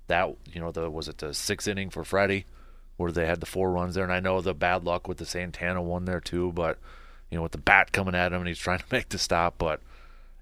[0.08, 2.46] That you know, the was it the sixth inning for Freddie,
[2.96, 4.04] where they had the four runs there.
[4.04, 6.78] And I know the bad luck with the Santana one there too, but
[7.30, 9.56] you know, with the bat coming at him and he's trying to make the stop,
[9.58, 9.82] but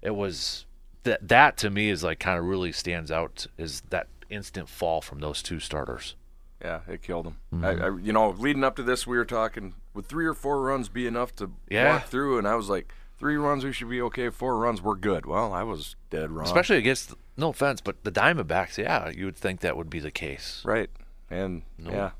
[0.02, 0.64] it was
[1.02, 5.00] that that to me is like kind of really stands out is that instant fall
[5.00, 6.14] from those two starters.
[6.62, 7.36] Yeah, it killed him.
[7.52, 7.64] Mm-hmm.
[7.64, 10.62] I, I, you know, leading up to this, we were talking would three or four
[10.62, 11.94] runs be enough to Yeah.
[11.94, 14.30] walk through, and I was like, three runs we should be okay.
[14.30, 15.26] Four runs we're good.
[15.26, 16.44] Well, I was dead wrong.
[16.46, 20.10] Especially against no offense, but the Diamondbacks, yeah, you would think that would be the
[20.10, 20.62] case.
[20.64, 20.90] right,
[21.30, 21.90] and No.
[21.90, 22.10] yeah,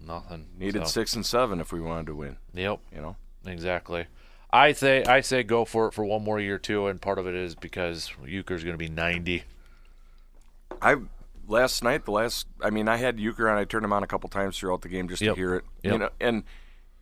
[0.00, 0.46] Nothing.
[0.58, 2.36] needed So, six and seven if we wanted to win.
[2.54, 2.80] Yep.
[2.94, 4.06] You know, Exactly.
[4.52, 7.26] I say I say go for it for one more year too, and part of
[7.28, 9.44] it is because Uecker's going to be ninety.
[10.82, 10.96] I
[11.46, 13.58] last night the last I mean I had Uecker on.
[13.58, 15.34] I turned him on a couple times throughout the game just Yep.
[15.34, 15.64] to hear it.
[15.82, 15.92] Yep.
[15.92, 16.42] You know, and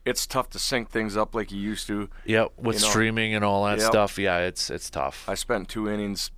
[0.04, 2.08] it's tough to sync things up like you used to.
[2.24, 3.86] Yep, with You know, streaming and all that yep.
[3.88, 5.28] stuff, yeah, it's it's tough.
[5.28, 6.30] I spent two innings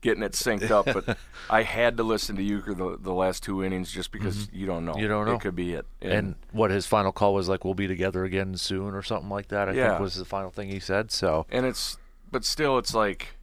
[0.00, 1.16] getting it synced up, but
[1.50, 4.84] I had to listen to Uecker the, the last two innings just because you don't
[4.84, 4.92] know.
[4.92, 5.00] Mm-hmm.
[5.00, 5.34] You don't know.
[5.36, 5.86] It could be it.
[6.02, 9.48] and what his final call was like, "We'll be together again soon" or something like
[9.48, 9.68] that.
[9.68, 9.88] I Yeah.
[9.90, 11.10] think was the final thing he said.
[11.10, 11.96] So and it's
[12.30, 13.36] but still it's like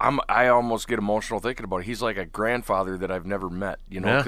[0.00, 1.86] I'm I almost get emotional thinking about it.
[1.86, 4.22] He's like a grandfather that I've never met, you know, Yeah.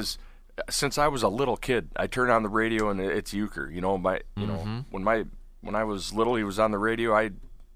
[0.71, 3.73] Since I was a little kid, I turn on the radio and it's Uecker.
[3.73, 4.47] You know, my you Mm-hmm.
[4.47, 5.25] know when my
[5.61, 7.14] when I was little, he was on the radio.
[7.14, 7.31] I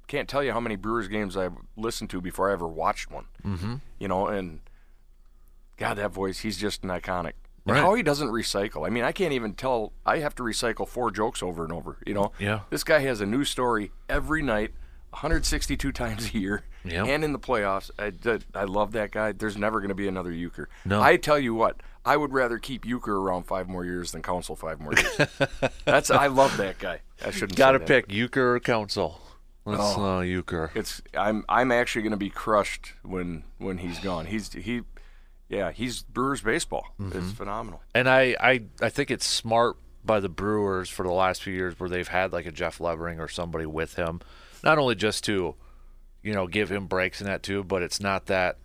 [0.08, 3.24] can't tell you how many Brewers games I listened to before I ever watched one.
[3.44, 3.74] Mm-hmm.
[3.98, 4.60] You know, and
[5.76, 7.32] God, that voice, he's just an iconic.
[7.64, 7.78] Right.
[7.78, 8.84] how he doesn't recycle.
[8.86, 9.92] I mean, I can't even tell.
[10.04, 11.96] I have to recycle four jokes over and over.
[12.04, 12.60] You know, Yeah.
[12.70, 14.72] This guy has a new story every night,
[15.10, 17.06] 162 times a year, Yep.
[17.06, 17.88] and in the playoffs.
[18.00, 18.10] I,
[18.58, 19.30] I love that guy.
[19.30, 20.66] There's never going to be another Uecker.
[20.84, 21.00] No.
[21.00, 24.56] I tell you what, I would rather keep Uecker around five more years than Counsell
[24.56, 25.20] five more years.
[25.84, 27.00] That's I love that guy.
[27.24, 27.56] I shouldn't.
[27.56, 29.20] Got to pick Uecker or Counsell.
[29.64, 30.02] Let's Oh.
[30.04, 30.74] uh, Uecker.
[30.74, 34.26] It's I'm I'm actually going to be crushed when when he's gone.
[34.26, 34.82] He's he,
[35.48, 36.88] yeah, he's Brewers baseball.
[37.00, 37.18] Mm-hmm.
[37.18, 37.80] It's phenomenal.
[37.94, 41.78] And I, I, I think it's smart by the Brewers for the last few years
[41.78, 44.20] where they've had like a Jeff Levering or somebody with him,
[44.64, 45.54] not only just to,
[46.24, 48.56] you know, give him breaks in that too, but it's not that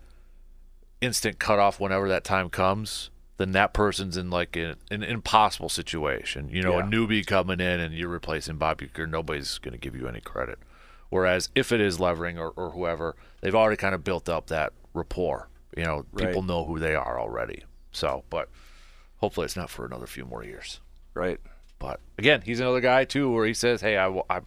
[1.00, 3.10] instant cutoff whenever that time comes.
[3.38, 6.48] Then that person's in like an, an impossible situation.
[6.50, 9.94] You know, a newbie coming in and you're replacing Bob Uecker, nobody's going to give
[9.96, 10.58] you any credit.
[11.08, 14.72] Whereas if it is Levering or, or whoever, they've already kind of built up that
[14.92, 15.48] rapport.
[15.76, 16.48] You know, people Right.
[16.48, 17.64] know who they are already.
[17.92, 18.48] So, but
[19.18, 20.80] hopefully it's not for another few more years.
[21.14, 21.38] Right.
[21.78, 24.44] But again, he's another guy too where he says, "Hey, I, am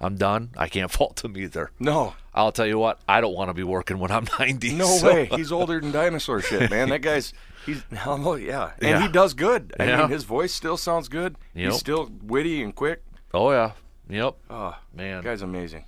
[0.00, 0.50] I'm done.
[0.56, 3.62] I can't fault him either." No, I'll tell you what, I don't want to be
[3.62, 4.72] working when I'm 90.
[4.74, 5.26] no so- way.
[5.26, 6.88] He's older than dinosaur shit, man.
[6.88, 7.34] That guy's
[7.66, 9.02] he's oh, yeah, and Yeah.
[9.02, 9.72] he does good.
[9.78, 9.96] I Yeah.
[9.98, 11.36] mean, his voice still sounds good.
[11.54, 11.70] Yep.
[11.72, 13.02] He's still witty and quick.
[13.34, 13.72] Oh yeah,
[14.08, 15.22] yep, Oh, man.
[15.22, 15.84] guy's amazing.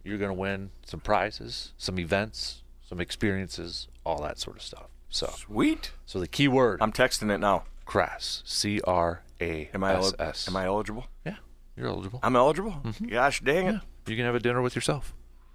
[0.08, 4.88] you're going to win some prizes, some events, some experiences, all that sort of stuff.
[5.10, 5.92] So, Sweet.
[6.06, 7.64] so the keyword I'm texting it now.
[7.86, 10.48] crass, C R A S S.
[10.48, 11.08] am I eligible?
[11.26, 11.36] Yeah,
[11.76, 12.20] you're eligible.
[12.24, 12.72] I'm eligible.
[12.84, 13.08] Mm-hmm.
[13.08, 13.72] Gosh dang it!
[13.74, 15.14] yeah, you can have a dinner with yourself.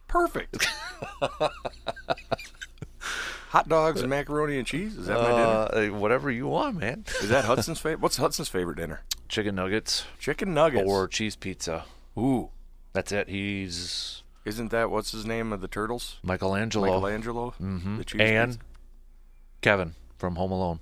[0.09, 0.67] Perfect.
[3.53, 4.97] Hot dogs and macaroni and cheese.
[4.97, 5.93] Is that my dinner?
[5.95, 7.05] Uh, whatever you want, man.
[7.21, 8.01] Is that Hudson's favorite?
[8.01, 9.03] What's Hudson's favorite dinner?
[9.29, 10.89] Chicken nuggets Chicken nuggets.
[10.89, 11.85] or cheese pizza.
[12.19, 12.51] ooh,
[12.93, 13.29] That's it.
[13.29, 16.17] He's isn't that what's his name of the turtles?
[16.23, 17.55] Michelangelo Michelangelo.
[17.61, 17.99] Mhm.
[17.99, 18.65] The cheese and pizza.
[19.61, 20.81] Kevin from Home Alone.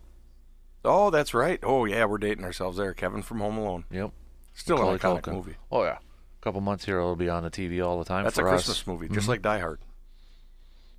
[0.85, 1.59] Oh, that's right.
[1.63, 2.95] Oh yeah, we're dating ourselves there.
[2.95, 3.85] Kevin from Home Alone.
[3.91, 4.13] Yep.
[4.55, 5.33] Still Macaulay an iconic Culkin.
[5.35, 5.57] movie.
[5.71, 5.99] Oh yeah.
[5.99, 8.25] A couple months here, it'll be on the TV all the time.
[8.25, 8.87] That's a for Christmas us.
[8.87, 9.81] movie, just like Die Hard.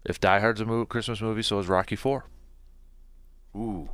[0.04, 2.26] If Die Hard's a mo- Christmas movie, so is Rocky Four.
[3.56, 3.90] Ooh.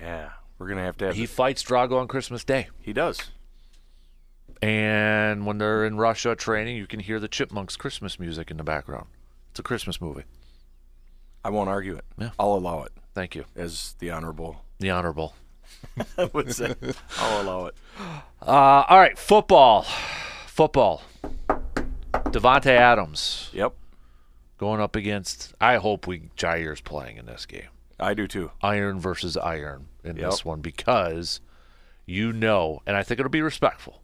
[0.00, 1.14] Yeah, we're gonna have to have.
[1.14, 2.68] He fights Drago on Christmas Day.
[2.80, 3.18] he does.
[4.62, 8.64] And when they're in Russia training, you can hear the Chipmunks Christmas music in the
[8.64, 9.06] background.
[9.50, 10.24] It's a Christmas movie.
[11.44, 12.04] I won't argue it.
[12.18, 12.30] Yeah.
[12.38, 13.44] I'll allow it Thank you.
[13.54, 15.34] as the honorable The Honorable.
[16.16, 16.74] I would say.
[17.18, 17.74] I'll allow it.
[18.40, 19.82] Uh, all right, football.
[20.46, 21.02] Football.
[22.34, 23.74] Davante Adams Yep,
[24.58, 25.54] going up against.
[25.60, 27.68] I hope we Jaire's playing in this game.
[27.98, 28.50] I do too.
[28.62, 30.30] Iron versus iron in Yep.
[30.30, 31.40] this one because
[32.06, 34.02] you know, and I think it'll be respectful,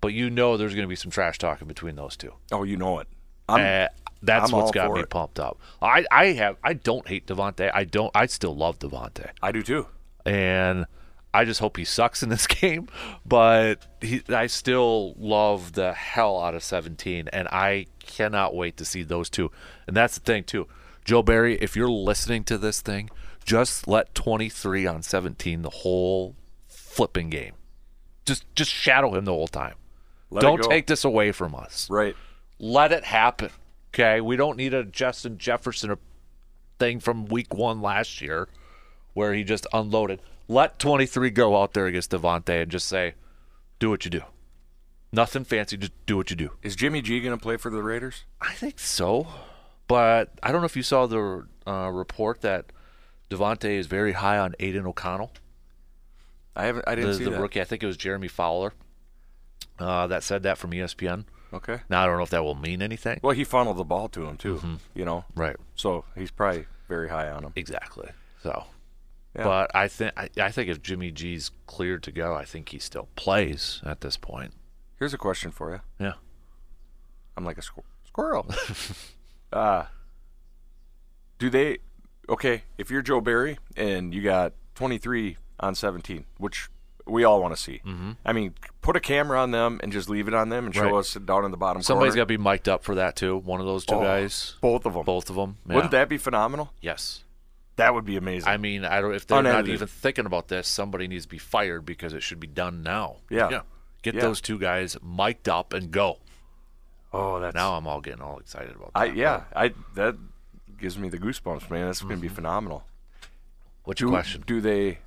[0.00, 2.32] but you know there's going to be some trash talking between those two.
[2.50, 3.08] Oh, you know it.
[3.48, 3.88] I'm, Uh,
[4.22, 5.10] that's I'm what's got me it.
[5.10, 5.58] pumped up.
[5.82, 7.70] I, I have I don't hate Davante.
[7.74, 9.30] I don't I still love Davante.
[9.42, 9.86] I do too.
[10.24, 10.86] and
[11.36, 12.88] I just hope he sucks in this game.
[13.24, 18.84] But he, I still love the hell out of 17, and I cannot wait to
[18.84, 19.50] see those two.
[19.86, 20.66] And that's the thing too,
[21.04, 21.56] Joe Barry.
[21.56, 23.10] If you're listening to this thing,
[23.44, 26.34] just let 23 on 17 the whole
[26.66, 27.52] flipping game.
[28.24, 29.74] Just just shadow him the whole time.
[30.30, 31.88] Let don't take this away from us.
[31.90, 32.16] Right.
[32.58, 33.50] Let it happen.
[33.94, 35.96] Okay, we don't need a Justin Jefferson
[36.78, 38.48] thing from week one last year
[39.14, 40.20] where he just unloaded.
[40.48, 43.14] Let 23 go out there against Davante and just say,
[43.78, 44.22] do what you do.
[45.12, 46.50] Nothing fancy, just do what you do.
[46.62, 48.24] Is Jimmy G going to play for the Raiders?
[48.40, 49.26] I think so.
[49.88, 52.66] But I don't know if you saw the uh, report that
[53.30, 55.32] Davante is very high on Aidan O'Connell,
[56.54, 56.84] I haven't.
[56.88, 57.40] I didn't the, see the that.
[57.40, 57.60] rookie.
[57.60, 58.72] I think it was Jeremy Fowler
[59.78, 61.24] uh, that said that from ESPN.
[61.52, 61.80] Okay.
[61.88, 63.20] Now, I don't know if that will mean anything.
[63.22, 64.56] Well, he funneled the ball to him too.
[64.56, 64.74] Mm-hmm.
[64.94, 65.56] You know, Right.
[65.74, 67.52] so he's probably very high on him.
[67.56, 68.08] Exactly.
[68.42, 68.64] So,
[69.36, 69.44] Yeah.
[69.44, 72.78] but I think I, I think if Jimmy G's cleared to go, I think he
[72.78, 74.52] still plays at this point.
[74.98, 75.80] Here's a question for you.
[76.00, 76.14] Yeah.
[77.36, 78.46] I'm like a squir- squirrel.
[79.52, 79.84] uh,
[81.38, 81.78] do they?
[82.28, 86.68] Okay, if you're Joe Barry and you got 23 on 17, which
[87.06, 87.80] we all want to see.
[87.86, 88.12] Mm-hmm.
[88.24, 90.84] I mean, put a camera on them and just leave it on them and show
[90.84, 90.94] Right.
[90.94, 93.36] us down in the bottom Somebody's got to be mic'd up for that too.
[93.36, 95.04] One of those two Oh, guys, both of them.
[95.04, 95.58] both of them.
[95.66, 96.72] Wouldn't that be phenomenal?
[96.80, 97.22] Yes.
[97.76, 98.48] That would be amazing.
[98.48, 99.14] I mean, I don't.
[99.14, 102.40] If they're not even thinking about this, somebody needs to be fired because it should
[102.40, 103.16] be done now.
[103.30, 103.62] Yeah.
[104.02, 104.22] Get Yeah.
[104.22, 106.18] those two guys mic'd up and go.
[107.12, 109.00] oh, that's Now I'm all getting all excited about that.
[109.00, 110.16] I yeah, I that
[110.78, 111.86] gives me the goosebumps, man.
[111.86, 112.36] That's going to be mm-hmm.
[112.36, 112.84] phenomenal.
[113.84, 114.42] What's Do, your question?
[114.46, 114.98] do they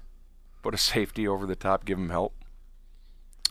[0.62, 2.34] put a safety over the top, give him help?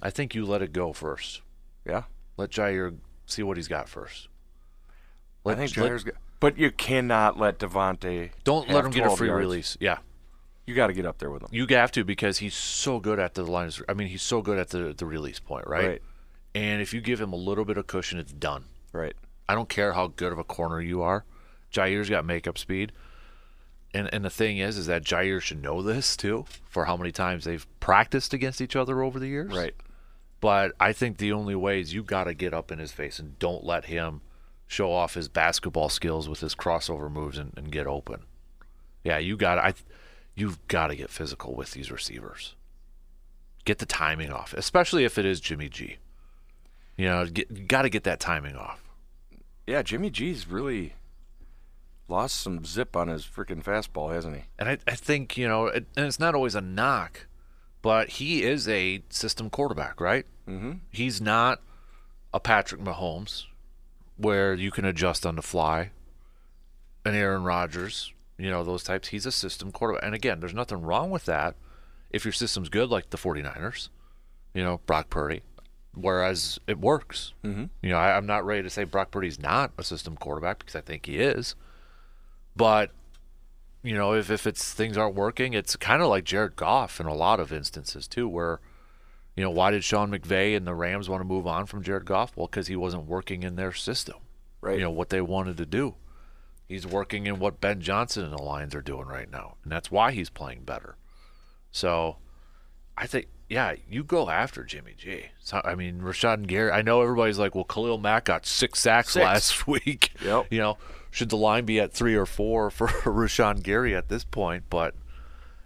[0.02, 1.42] I think you let it go first.
[1.85, 2.04] Yeah,
[2.37, 4.28] Let Jaire see what he's got first.
[5.46, 6.14] I think Jaire's got.
[6.40, 8.31] But you cannot let Davante.
[8.44, 9.40] Don't let him get a free yards.
[9.40, 9.77] release.
[9.81, 9.98] Yeah.
[10.66, 11.48] You got to get up there with him.
[11.51, 13.70] You have to because he's so good at the line.
[13.88, 15.88] I mean, he's so good at the the release point, right?
[15.88, 16.03] Right.
[16.55, 18.64] And if you give him a little bit of cushion, it's done.
[18.92, 19.14] Right.
[19.48, 21.24] I don't care how good of a corner you are.
[21.72, 22.92] Jaire's got makeup speed.
[23.94, 27.11] And and the thing is, is that Jaire should know this too, for how many
[27.12, 29.53] times they've practiced against each other over the years.
[29.53, 29.74] Right.
[30.40, 33.18] But I think the only way is you got to get up in his face
[33.18, 34.20] and don't let him
[34.68, 38.20] show off his basketball skills with his crossover moves and, and get open.
[39.02, 39.74] Yeah, you got I,
[40.37, 42.54] you've got to get physical with these receivers.
[43.64, 45.96] Get the timing off, especially if it is Jimmy G.
[46.96, 47.26] You know,
[47.66, 48.83] got to get that timing off.
[49.66, 50.94] Yeah, Jimmy G's really
[52.09, 54.42] lost some zip on his freaking fastball, hasn't he?
[54.59, 57.26] And I, I think you know, it, and it's not always a knock,
[57.83, 60.26] but he is a system quarterback, right?
[60.46, 60.72] Mm-hmm.
[60.90, 61.61] He's not
[62.35, 63.44] a Patrick Mahomes,
[64.18, 65.90] where you can adjust on the fly.
[67.04, 69.09] And Aaron Rodgers, you know those types.
[69.09, 71.54] He's a system quarterback, and again, there's nothing wrong with that
[72.11, 73.88] if your system's good, like the 49ers.
[74.52, 75.42] You know, Brock Purdy.
[75.94, 77.33] Whereas it works.
[77.44, 77.64] Mm-hmm.
[77.83, 80.76] You know, I, I'm not ready to say Brock Purdy's not a system quarterback because
[80.76, 81.54] I think he is.
[82.54, 82.90] But
[83.83, 87.07] you know, if, if it's things aren't working, it's kind of like Jared Goff in
[87.07, 88.61] a lot of instances too, where
[89.38, 92.05] you know why did Sean McVay and the Rams want to move on from Jared
[92.05, 92.37] Goff?
[92.37, 94.16] Well, because he wasn't working in their system.
[94.61, 94.77] Right.
[94.77, 95.94] You know what they wanted to do.
[96.66, 99.90] He's working in what Ben Johnson and the Lions are doing right now, and that's
[99.90, 100.96] why he's playing better.
[101.70, 102.16] So,
[102.96, 105.27] I think yeah, you go after Jimmy G.
[105.40, 106.70] So, I mean, Rashan Gary.
[106.70, 109.24] I know everybody's like, well, Khalil Mack got six sacks Six.
[109.24, 110.11] last week.
[110.22, 110.48] Yep.
[110.51, 110.79] You know,
[111.11, 114.64] should the line be at three or four for Rashan Gary at this point?
[114.68, 114.94] But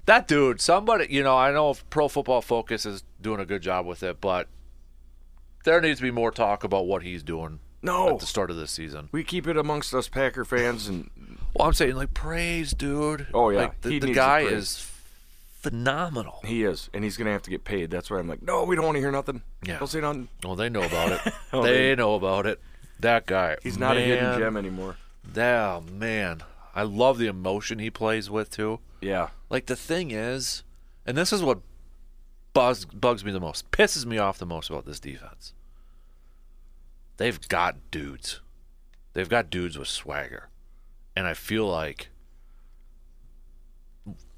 [0.07, 3.87] that dude, somebody, you know, I know Pro Football Focus is doing a good job
[3.87, 4.49] with it, but
[5.65, 8.09] there needs to be more talk about what he's doing No.
[8.11, 9.09] at the start of this season.
[9.13, 11.11] We keep it amongst us Packer fans, and
[11.55, 13.29] Well, I'm saying like praise, dude.
[13.33, 13.59] Oh, yeah.
[13.63, 14.89] like, the, He the guy is
[15.61, 16.41] phenomenal.
[16.45, 17.91] he is, and he's gonna have to get paid.
[17.91, 19.43] That's why I'm like, no, we don't want to hear nothing.
[19.65, 19.79] Yeah.
[19.79, 20.29] Don't say nothing.
[20.43, 21.33] Well, they know about it.
[21.53, 22.61] Oh, they, they- know about it.
[23.01, 23.57] That guy.
[23.63, 24.97] He's not a hidden gem anymore.
[25.37, 26.43] Oh man,
[26.75, 28.79] I love the emotion he plays with too.
[29.01, 29.29] Yeah.
[29.53, 30.65] Like the thing is,
[31.05, 31.61] and this is what
[32.55, 35.53] bugs bugs me the most, pisses me off the most about this defense.
[37.19, 38.41] They've got dudes.
[39.13, 40.49] They've got dudes with swagger.
[41.15, 42.09] And I feel like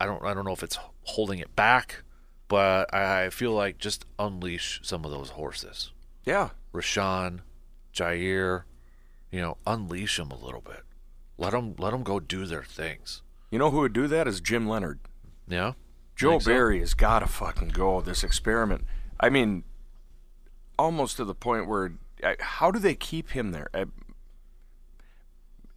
[0.00, 2.02] I don't I don't know if it's holding it back,
[2.48, 5.92] but I, feel like just unleash some of those horses.
[6.24, 6.50] Yeah.
[6.72, 7.40] Rashan,
[7.94, 8.64] Jaire,
[9.30, 10.82] you know, unleash them a little bit.
[11.38, 13.22] Let them let them go do their things.
[13.54, 14.98] You know who would do that is Jim Leonhard.
[15.46, 15.74] Yeah.
[16.16, 16.50] Joe Think so?
[16.50, 18.84] Barry has got to fucking go this experiment.
[19.20, 19.62] I mean,
[20.76, 21.92] almost to the point where
[22.24, 23.68] I, how do they keep him there?
[23.72, 23.84] I,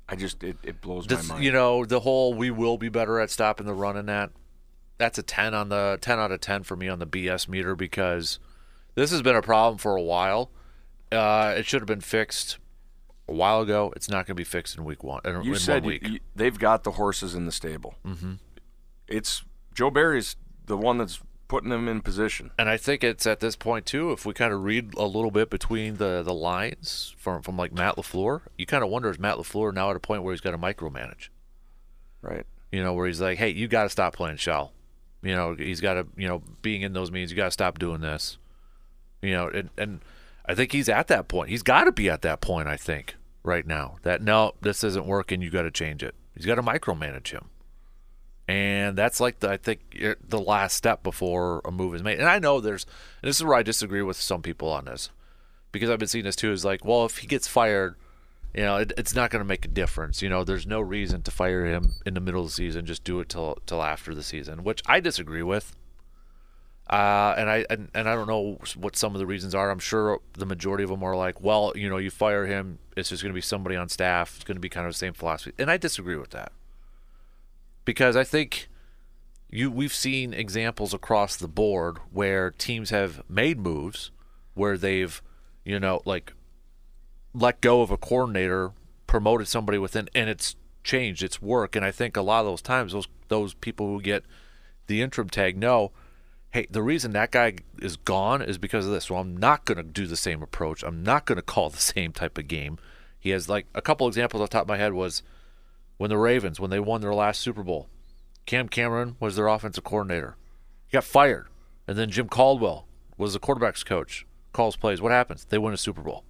[0.10, 1.46] I just it, it blows This, my mind.
[1.46, 4.32] you know, the whole we will be better at stopping the run and that.
[4.98, 7.76] That's a 10 on the 10 out of 10 for me on the BS meter
[7.76, 8.40] because
[8.96, 10.50] this has been a problem for a while.
[11.12, 12.58] Uh, it should have been fixed
[13.28, 13.92] a while ago.
[13.96, 15.22] It's not going to be fixed in week one.
[15.26, 17.96] In, you said one you- they've got the horses in the stable.
[18.06, 18.34] Mm-hmm.
[19.08, 20.36] It's Joe Barry's
[20.66, 22.52] the one that's putting them in position.
[22.60, 24.12] and I think it's at this point too.
[24.12, 27.72] If we kind of read a little bit between the the lines from from like
[27.72, 30.42] Matt LaFleur, you kind of wonder is Matt LaFleur now at a point where he's
[30.42, 31.30] got to micromanage.
[32.22, 32.46] Right.
[32.72, 34.74] You know, where he's like, hey, you got to stop playing shell.
[35.22, 37.80] You know, he's got to, you know, being in those meetings, you got to stop
[37.80, 38.38] doing this.
[39.22, 40.02] You know, and, and
[40.46, 41.50] I think he's at that point.
[41.50, 43.16] He's got to be at that point, I think,
[43.48, 43.96] right now.
[44.04, 45.42] That, no, this isn't working.
[45.42, 46.16] You got to change it.
[46.36, 47.50] He's got to micromanage him.
[48.48, 52.20] And that's like, the, I think, eh, the last step before a move is made.
[52.20, 52.86] And I know there's,
[53.22, 55.10] and this is where I disagree with some people on this
[55.72, 57.96] because I've been seeing this too is like, well, if he gets fired,
[58.54, 60.22] you know, it, it's not going to make a difference.
[60.22, 62.86] You know, there's no reason to fire him in the middle of the season.
[62.86, 65.76] Just do it till till after the season, which I disagree with.
[66.90, 69.70] Uh, and I and, and I don't know what some of the reasons are.
[69.70, 73.10] I'm sure the majority of them are like, well, you know, you fire him, it's
[73.10, 74.36] just going to be somebody on staff.
[74.36, 76.52] It's going to be kind of the same philosophy, and I disagree with that
[77.84, 78.70] because I think
[79.50, 84.12] you we've seen examples across the board where teams have made moves
[84.54, 85.22] where they've,
[85.64, 86.34] you know, like
[87.34, 88.72] let go of a coordinator,
[89.06, 91.24] promoted somebody within, and it's changed.
[91.24, 94.24] It's work, and I think a lot of those times, those those people who get
[94.88, 95.92] the interim tag know,
[96.58, 99.06] hey, the reason that guy is gone is because of this.
[99.06, 100.82] So I'm not going to do the same approach.
[100.84, 102.80] I'm not going to call the same type of game.
[103.20, 105.22] He has like a couple examples off the top of my head was
[105.98, 107.88] when the Ravens when they won their last Super Bowl.
[108.48, 110.36] Cam Cameron was their offensive coordinator.
[110.88, 111.48] He got fired,
[111.88, 114.26] and then Jim Caldwell was the quarterbacks coach.
[114.54, 115.02] Calls plays.
[115.02, 115.46] What happens?
[115.46, 116.24] They win a Super Bowl.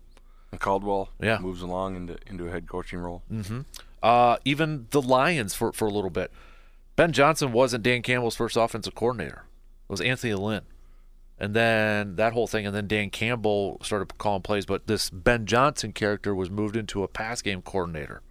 [0.52, 1.38] And Caldwell Yeah.
[1.40, 3.22] moves along into into a head coaching role.
[4.04, 6.32] Uh, even the Lions for, for a little bit.
[6.96, 9.44] Ben Johnson wasn't Dan Campbell's first offensive coordinator.
[9.88, 10.64] It was Anthony Lynn.
[11.40, 15.46] And then that whole thing, and then Dan Campbell started calling plays, but this Ben
[15.46, 18.22] Johnson character was moved into a pass game coordinator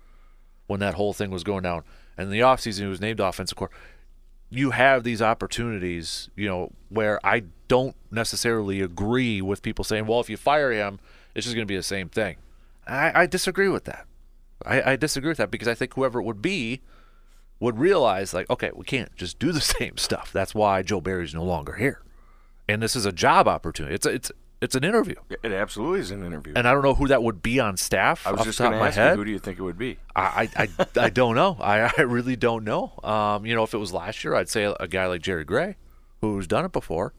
[0.67, 1.85] when that whole thing was going down.
[2.19, 3.83] And in the offseason, he was named offensive coordinator.
[4.51, 10.21] You have these opportunities, you know, where I don't necessarily agree with people saying, well,
[10.21, 10.99] if you fire him,
[11.35, 12.37] it's just going to be the same thing.
[12.87, 14.07] I, I disagree with that.
[14.65, 16.81] I, I disagree with that because I think whoever it would be
[17.61, 20.33] would realize, like, okay, we can't just do the same stuff.
[20.33, 22.03] That's why Joe Barry's no longer here,
[22.69, 23.95] and this is a job opportunity.
[23.95, 26.55] It's a, it's it's an interview, It absolutely is an interview.
[26.57, 28.27] and I don't know who that would be on staff.
[28.27, 29.99] I was just going to ask you, who do you think it would be?
[30.17, 31.59] I, I, I, I don't know.
[31.61, 32.99] I, I really don't know.
[33.05, 35.45] Um, you know, if it was last year, I'd say a, a guy like Jerry
[35.45, 35.77] Gray,
[36.23, 37.13] who's done it before.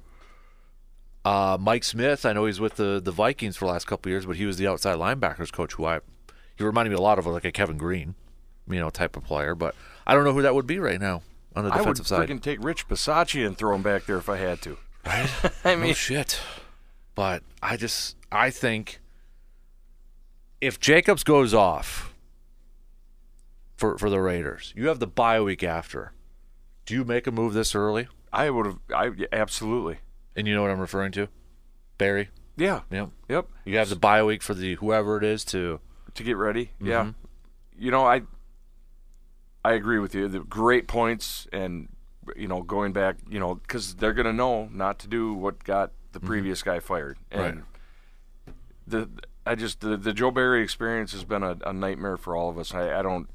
[1.24, 4.14] Uh, Mike Smith, I know he's with the, the Vikings for the last couple of
[4.14, 5.74] years, but he was the outside linebackers coach.
[5.74, 6.00] Who I,
[6.56, 8.16] he reminded me a lot of like a Kevin Greene,
[8.68, 9.54] you know, type of player.
[9.54, 9.76] But
[10.08, 11.22] I don't know who that would be right now
[11.56, 12.30] on the defensive I would side.
[12.30, 14.78] freaking take Rich Bisaccia and throw him back there if I had to.
[15.06, 15.30] Right?
[15.66, 16.40] I no mean, shit.
[17.14, 19.00] But I just I think
[20.62, 22.14] if Jacobs goes off
[23.76, 26.14] for for the Raiders, you have the bye week after.
[26.86, 28.08] Do you make a move this early?
[28.32, 28.80] I would have.
[28.96, 29.98] I absolutely.
[30.36, 31.28] And you know what I'm referring to?
[31.98, 32.30] Barry.
[32.56, 32.82] Yeah.
[32.92, 33.10] Yep.
[33.30, 33.48] Yep.
[33.66, 35.80] You have the bye week for the whoever it is to
[36.16, 36.66] To get ready.
[36.76, 36.88] Mm-hmm.
[36.88, 37.12] Yeah.
[37.78, 38.22] You know, I.
[39.68, 40.30] I agree with you.
[40.30, 41.90] The great points, and
[42.38, 45.92] you know, going back, you know, because they're gonna know not to do what got
[46.14, 47.18] the previous guy fired.
[47.32, 47.58] And Mm-hmm.
[47.58, 47.64] Right.
[48.88, 49.10] The
[49.46, 52.58] I just the, the Joe Barry experience has been a, a nightmare for all of
[52.58, 52.74] us.
[52.74, 53.28] I, I don't.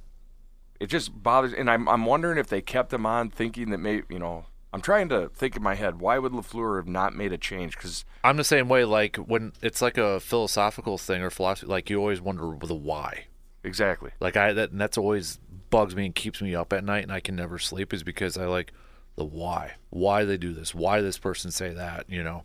[0.80, 4.04] It just bothers, and I'm I'm wondering if they kept him on, thinking that maybe
[4.08, 4.46] you know.
[4.74, 7.76] I'm trying to think in my head, why would LaFleur have not made a change?
[7.76, 8.86] Because I'm the same way.
[8.86, 13.26] Like when it's like a philosophical thing or philosophy, like you always wonder the why.
[13.62, 15.38] exactly, Like I that and that's always
[15.72, 18.36] bugs me and keeps me up at night and I can never sleep is because
[18.36, 18.72] I like
[19.16, 19.72] the why.
[19.90, 22.44] Why they do this, why this person say that, you know.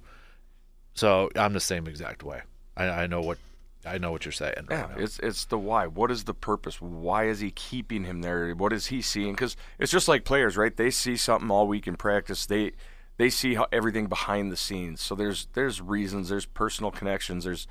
[0.95, 2.41] So I'm the same exact way.
[2.75, 3.37] I, I know what
[3.85, 4.67] I know what you're saying.
[4.69, 4.91] Yeah, now.
[4.97, 5.85] it's it's the why.
[5.87, 6.81] What is the purpose?
[6.81, 8.53] Why is he keeping him there?
[8.53, 9.33] What is he seeing?
[9.33, 10.75] Because it's just like players, right?
[10.75, 12.45] They see something all week in practice.
[12.45, 12.71] They
[13.17, 15.01] they see how everything behind the scenes.
[15.01, 16.29] So there's there's reasons.
[16.29, 17.43] There's personal connections.
[17.43, 17.67] There's,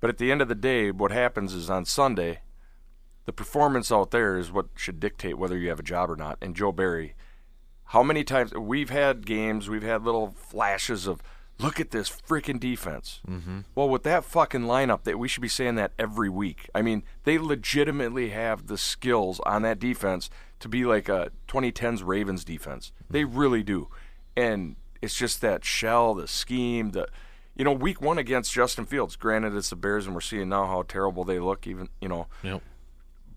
[0.00, 2.40] but at the end of the day, what happens is on Sunday,
[3.28, 6.38] the performance out there is what should dictate whether you have a job or not.
[6.40, 7.14] And Joe Barry,
[7.84, 11.22] how many times we've had games, we've had little flashes of,
[11.58, 13.20] look at this freaking defense.
[13.28, 13.58] Mm-hmm.
[13.74, 16.70] Well, with that fucking lineup, that we should be saying that every week.
[16.74, 22.02] I mean, they legitimately have the skills on that defense to be like a 2010s
[22.02, 22.92] Ravens defense.
[23.10, 23.88] They really do,
[24.38, 27.06] and it's just that shell, the scheme, the.
[27.54, 29.16] You know, week one against Justin Fields.
[29.16, 31.66] Granted, it's the Bears, and we're seeing now how terrible they look.
[31.66, 32.62] Even you know, Yep.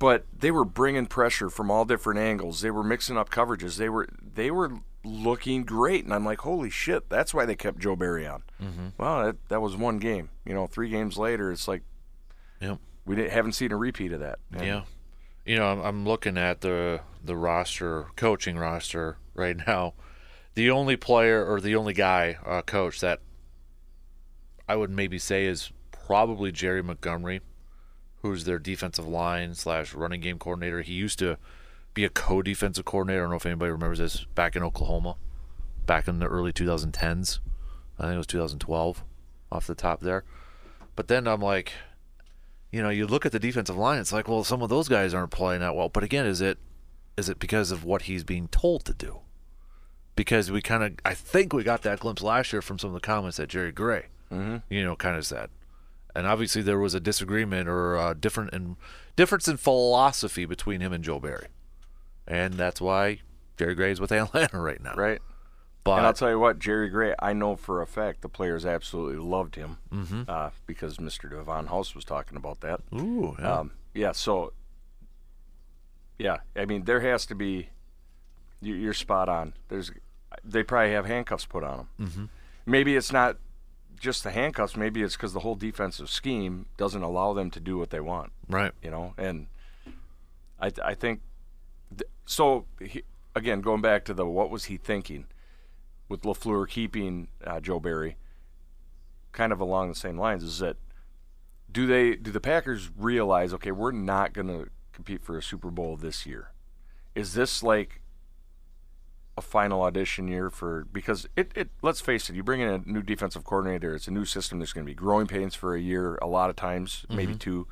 [0.02, 2.62] But they were bringing pressure from all different angles.
[2.62, 3.78] They were mixing up coverages.
[3.78, 4.72] They were they were
[5.04, 7.08] looking great, and I'm like, holy shit!
[7.08, 8.42] That's why they kept Joe Barry on.
[8.60, 8.88] Mm-hmm.
[8.98, 10.32] Well, that, that was one game.
[10.44, 11.84] You know, three games later, it's like,
[12.62, 12.80] Yep.
[13.06, 14.40] we didn't, haven't seen a repeat of that.
[14.52, 14.82] And Yeah.
[15.46, 19.94] You know, I'm, I'm looking at the the roster, coaching roster right now.
[20.56, 23.20] The only player or the only guy, uh, coach that
[24.68, 27.42] I would maybe say is probably Jerry Montgomery,
[28.22, 30.82] who's their defensive line slash running game coordinator.
[30.82, 31.38] He used to
[31.94, 33.22] be a co-defensive coordinator.
[33.22, 35.16] I don't know if anybody remembers this back in Oklahoma,
[35.86, 37.40] back in the early 2010s.
[38.00, 39.04] I think it was 2012,
[39.52, 40.24] off the top there.
[40.96, 41.74] But then I'm like,
[42.72, 45.14] you know, you look at the defensive line, it's like, well, some of those guys
[45.14, 45.90] aren't playing that well.
[45.90, 46.58] But again, is it
[47.18, 49.20] is it because of what he's being told to do?
[50.16, 52.94] Because we kind of, I think we got that glimpse last year from some of
[52.94, 54.58] the comments that Jerry Gray, Mm-hmm.
[54.74, 55.50] you know, kind of said.
[56.16, 58.76] And obviously there was a disagreement or a different in
[59.16, 61.48] difference in philosophy between him and Joe Barry,
[62.28, 63.20] and that's why
[63.58, 64.94] Jerry Gray's with Atlanta right now.
[64.96, 65.20] Right.
[65.84, 68.66] But and I'll tell you what, Jerry Gray, I know for a fact the players
[68.68, 70.30] absolutely loved him Mhm.
[70.30, 71.28] uh, because Mr.
[71.30, 72.82] Devon House was talking about that.
[72.94, 73.60] ooh, yeah.
[73.60, 74.54] Um, yeah, so
[76.20, 77.70] yeah, I mean there has to be.
[78.64, 79.54] You, you're spot on.
[79.70, 79.92] There's,
[80.44, 82.08] they probably have handcuffs put on them.
[82.08, 82.30] Mhm.
[82.68, 83.38] Maybe it's not
[84.02, 84.76] just the handcuffs.
[84.76, 88.34] Maybe it's because the whole defensive scheme doesn't allow them to do what they want.
[88.50, 88.74] right.
[88.84, 89.48] You know, and
[90.60, 91.22] I I think
[91.96, 92.66] th- so.
[92.82, 93.04] He,
[93.36, 95.26] again, going back to the what was he thinking
[96.10, 98.18] with LaFleur keeping uh, Joe Barry,
[99.32, 100.76] kind of along the same lines, is that
[101.72, 105.70] do they do the Packers realize okay we're not going to compete for a Super
[105.70, 106.52] Bowl this year?
[107.16, 108.01] Is this like
[109.38, 112.78] a final audition year for because it, it let's face it, you bring in a
[112.86, 114.60] new defensive coordinator, it's a new system.
[114.60, 117.68] There's going to be growing pains for a year, a lot of times, maybe two.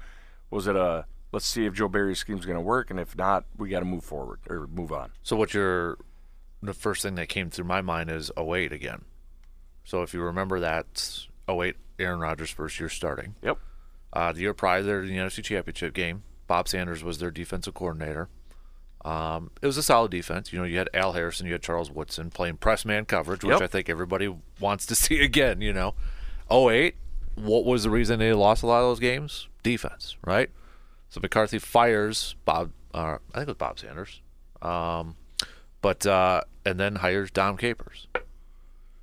[0.49, 3.45] Was it a let's see if Joe Barry's scheme's going to work, and if not,
[3.57, 5.11] we got to move forward or move on.
[5.21, 5.97] So what you're
[6.61, 9.05] the first thing that came through my mind is 08 again.
[9.83, 13.35] So if you remember that 08 Aaron Rodgers first year starting.
[13.41, 13.57] Yep.
[14.11, 16.23] Uh, the year prior they're in the NFC Championship game.
[16.47, 18.29] Bob Sanders was their defensive coordinator.
[19.05, 20.51] Um, it was a solid defense.
[20.51, 23.53] You know, you had Al Harrison, you had Charles Woodson playing press man coverage, which
[23.53, 23.61] Yep.
[23.61, 25.61] I think everybody wants to see again.
[25.61, 25.93] You know,
[26.51, 26.95] 08,
[27.35, 29.47] what was the reason they lost a lot of those games?
[29.63, 30.49] Defense, right?
[31.09, 32.71] So McCarthy fires Bob.
[32.93, 34.21] Uh, I think it was Bob Sanders.
[34.61, 35.15] Um,
[35.81, 38.07] but uh, and then hires Dom Capers.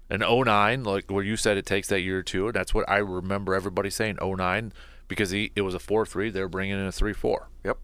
[0.08, 2.88] In 09, like where you said it takes that year or two, and that's what
[2.88, 4.72] I remember everybody saying 09
[5.08, 7.46] because he it was a 4-3, they were bringing in a 3-4.
[7.64, 7.78] Yep.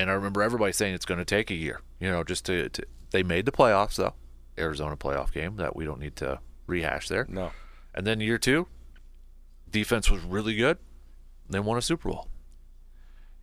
[0.00, 2.70] And I remember everybody saying it's going to take a year, you know, just to,
[2.70, 4.14] to they made the playoffs though.
[4.58, 7.26] Arizona playoff game that we don't need to rehash there.
[7.28, 7.52] No.
[7.94, 8.66] And then year 2,
[9.70, 10.78] defense was really good.
[11.50, 12.28] They won a Super Bowl.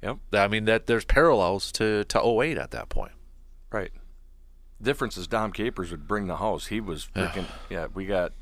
[0.01, 0.17] Yep.
[0.33, 3.11] I mean that there's parallels to to 08 at that point.
[3.71, 3.91] Right.
[4.81, 6.67] Difference is Dom Capers would bring the house.
[6.67, 7.87] He was freaking yeah.
[7.93, 8.33] We got.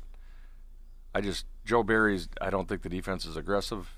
[1.14, 2.28] I just Joe Barry's.
[2.40, 3.96] I don't think the defense is aggressive,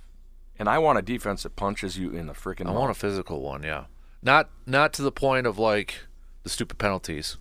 [0.57, 2.67] and I want a defense that punches you in the freaking.
[2.67, 3.87] I want a physical one, yeah.
[4.23, 5.95] Not not to the point of like
[6.43, 7.37] the stupid penalties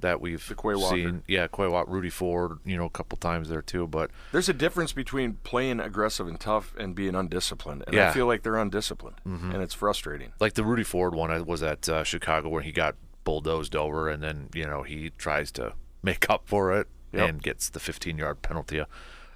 [0.00, 1.22] that we've The Quay seen.
[1.28, 3.86] Yeah, Quay Walker, Rudy Ford, you know, a couple times there too.
[3.86, 8.10] But There's a difference between playing aggressive and tough and being undisciplined, and Yeah.
[8.10, 10.32] I feel like they're undisciplined, and it's frustrating.
[10.40, 14.08] like the Rudy Ford one I was at uh, Chicago where he got bulldozed over,
[14.08, 17.28] and then you know he tries to make up for it Yep.
[17.28, 18.82] and gets the 15 yard penalty.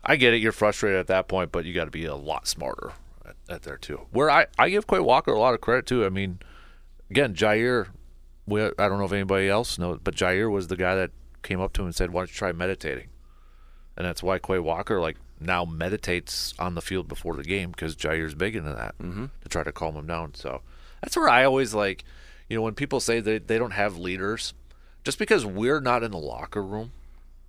[0.03, 2.49] I get it, you're frustrated at that point, but you got to be a lot
[2.49, 2.93] smarter
[3.25, 4.07] at, at there too.
[4.11, 6.05] Where I I give Quay Walker a lot of credit too.
[6.05, 6.39] I mean,
[7.11, 7.89] again, Jaire.
[8.47, 11.11] We, I don't know if anybody else knows, but Jaire was the guy that
[11.43, 13.09] came up to him and said, "Why don't you try meditating?"
[13.97, 17.97] And that's why Quay Walker like now meditates on the field before the game because
[17.97, 19.27] Jaire's big into that Mm-hmm.
[19.43, 20.35] to try to calm him down.
[20.35, 20.61] So
[21.03, 22.05] that's where I always like,
[22.49, 24.55] you know, when people say they they don't have leaders,
[25.05, 26.93] just because we're not in the locker room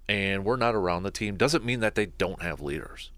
[0.09, 3.11] and we're not around the team doesn't mean that they don't have leaders.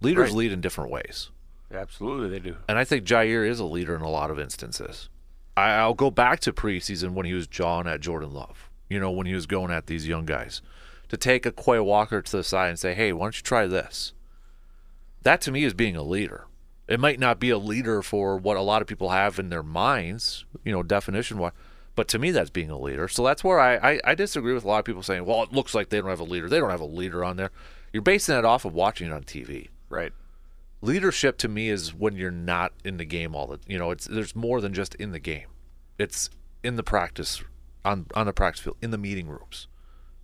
[0.00, 0.36] Leaders Right.
[0.38, 1.30] lead in different ways.
[1.72, 2.56] Absolutely, they do.
[2.68, 5.08] And I think Jaire is a leader in a lot of instances.
[5.56, 8.70] I'll go back to preseason when he was jawing at Jordan Love.
[8.88, 10.62] You know, when he was going at these young guys.
[11.08, 13.66] To take a Quay Walker to the side and say, hey, why don't you try
[13.66, 14.12] this?
[15.22, 16.46] That to me is being a leader.
[16.86, 19.62] It might not be a leader for what a lot of people have in their
[19.62, 21.52] minds, you know, definition wise,
[21.94, 23.08] but to me that's being a leader.
[23.08, 25.52] So that's where I, I, I disagree with a lot of people saying, well, it
[25.52, 26.48] looks like they don't have a leader.
[26.48, 27.50] They don't have a leader on there.
[27.92, 30.12] You're basing that off of watching it on TV Right.
[30.84, 34.06] Leadership to me is when you're not in the game all the you know it's
[34.06, 35.46] there's more than just in the game
[35.98, 36.28] it's
[36.62, 37.42] in the practice
[37.84, 39.66] on on the practice field in the meeting rooms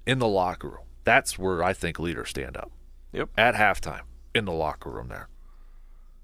[0.06, 2.70] in the locker room that's where i think leaders stand up
[3.12, 3.30] Yep.
[3.38, 4.02] at halftime
[4.34, 5.28] in the locker room there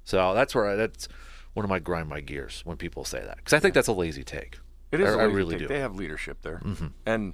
[0.05, 1.09] so that's where I, that's
[1.55, 3.37] one of my grind my gears when people say that?
[3.39, 4.59] Because I think that's a lazy take.
[4.93, 5.09] It is.
[5.17, 5.59] I- a I really take.
[5.61, 5.65] do.
[5.65, 5.73] Mm-hmm.
[5.73, 6.61] They have leadership there,
[7.07, 7.33] and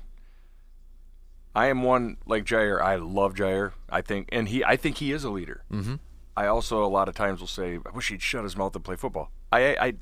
[1.55, 2.80] I am one like Jaire.
[2.80, 3.72] I love Jaire.
[3.90, 4.64] I think, and he.
[4.64, 5.64] I think he is a leader.
[5.70, 5.96] Mm-hmm.
[6.37, 8.85] I also a lot of times will say, "I wish he'd shut his mouth and
[8.85, 9.95] play football." I, I,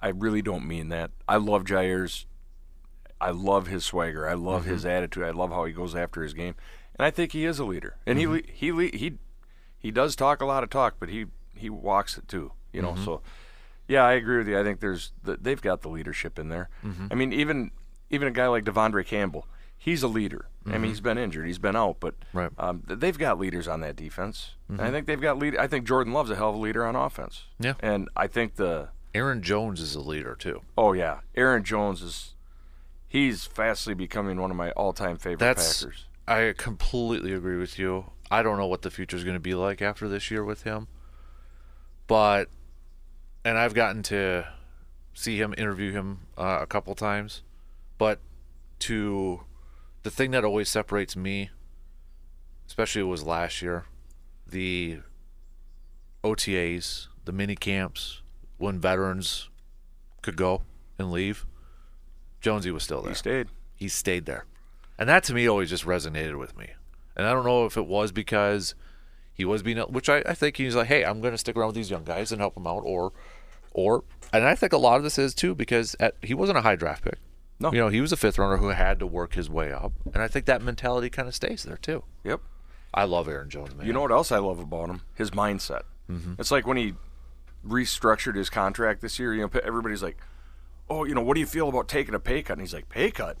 [0.00, 1.10] I really don't mean that.
[1.26, 2.26] I love Jaire's.
[3.20, 4.28] I love his swagger.
[4.28, 4.70] I love Mm-hmm.
[4.72, 5.24] his attitude.
[5.24, 6.54] I love how he goes after his game,
[6.98, 7.96] and I think he is a leader.
[8.06, 8.34] And he mm-hmm.
[8.34, 9.14] le- he le- he
[9.78, 12.52] he does talk a lot of talk, but he he walks it too.
[12.72, 13.04] You know, mm-hmm.
[13.04, 13.22] so
[13.88, 14.60] yeah, I agree with you.
[14.60, 16.68] I think there's the, they've got the leadership in there.
[16.84, 17.06] Mm-hmm.
[17.10, 17.70] I mean, even
[18.10, 19.48] even a guy like De'Vondre Campbell,
[19.78, 20.46] he's a leader.
[20.68, 22.50] I mean, he's been injured, he's been out, but Right.
[22.58, 24.54] um, they've got leaders on that defense.
[24.68, 25.56] And I think they've got lead.
[25.56, 27.44] I think Jordan Love's a hell of a leader on offense.
[27.60, 27.74] Yeah.
[27.78, 30.62] and I think the Aaron Jones is a leader too.
[30.76, 32.34] oh yeah, Aaron Jones is
[33.06, 36.06] he's fastly becoming one of my all-time favorite That's Packers.
[36.26, 38.10] I completely agree with you.
[38.28, 40.64] I don't know what the future is going to be like after this year with
[40.64, 40.88] him,
[42.08, 42.48] but
[43.44, 44.48] and I've gotten to
[45.14, 47.42] see him interview him uh, a couple times,
[47.98, 48.18] but
[48.80, 49.42] to
[50.06, 51.50] the thing that always separates me,
[52.68, 53.86] especially it was last year,
[54.46, 55.00] the
[56.22, 58.22] OTAs, the mini camps,
[58.56, 59.50] when veterans
[60.22, 60.62] could go
[60.96, 61.44] and leave.
[62.40, 63.48] Jonesy was still there He stayed.
[63.74, 64.44] he stayed there.
[64.96, 66.68] And that to me always just resonated with me.
[67.16, 68.76] And I don't know if it was because
[69.34, 71.70] he was being, which I, I think he's like, hey, I'm going to stick around
[71.70, 73.12] with these young guys and help them out, or,
[73.72, 76.62] or, and I think a lot of this is too because at, he wasn't a
[76.62, 77.18] high draft pick.
[77.58, 77.72] No.
[77.72, 80.22] you know, he was a fifth runner who had to work his way up, and
[80.22, 82.04] I think that mentality kind of stays there too.
[82.22, 82.40] Yep.
[82.92, 83.86] I love Aaron Jones, man.
[83.86, 85.02] You know what else I love about him?
[85.14, 85.82] His mindset.
[86.10, 86.34] Mm-hmm.
[86.38, 86.94] It's like when he
[87.66, 89.34] restructured his contract this year.
[89.34, 90.18] You know, everybody's like,
[90.88, 92.88] "Oh, you know, what do you feel about taking a pay cut?" And he's like,
[92.88, 93.38] "Pay cut?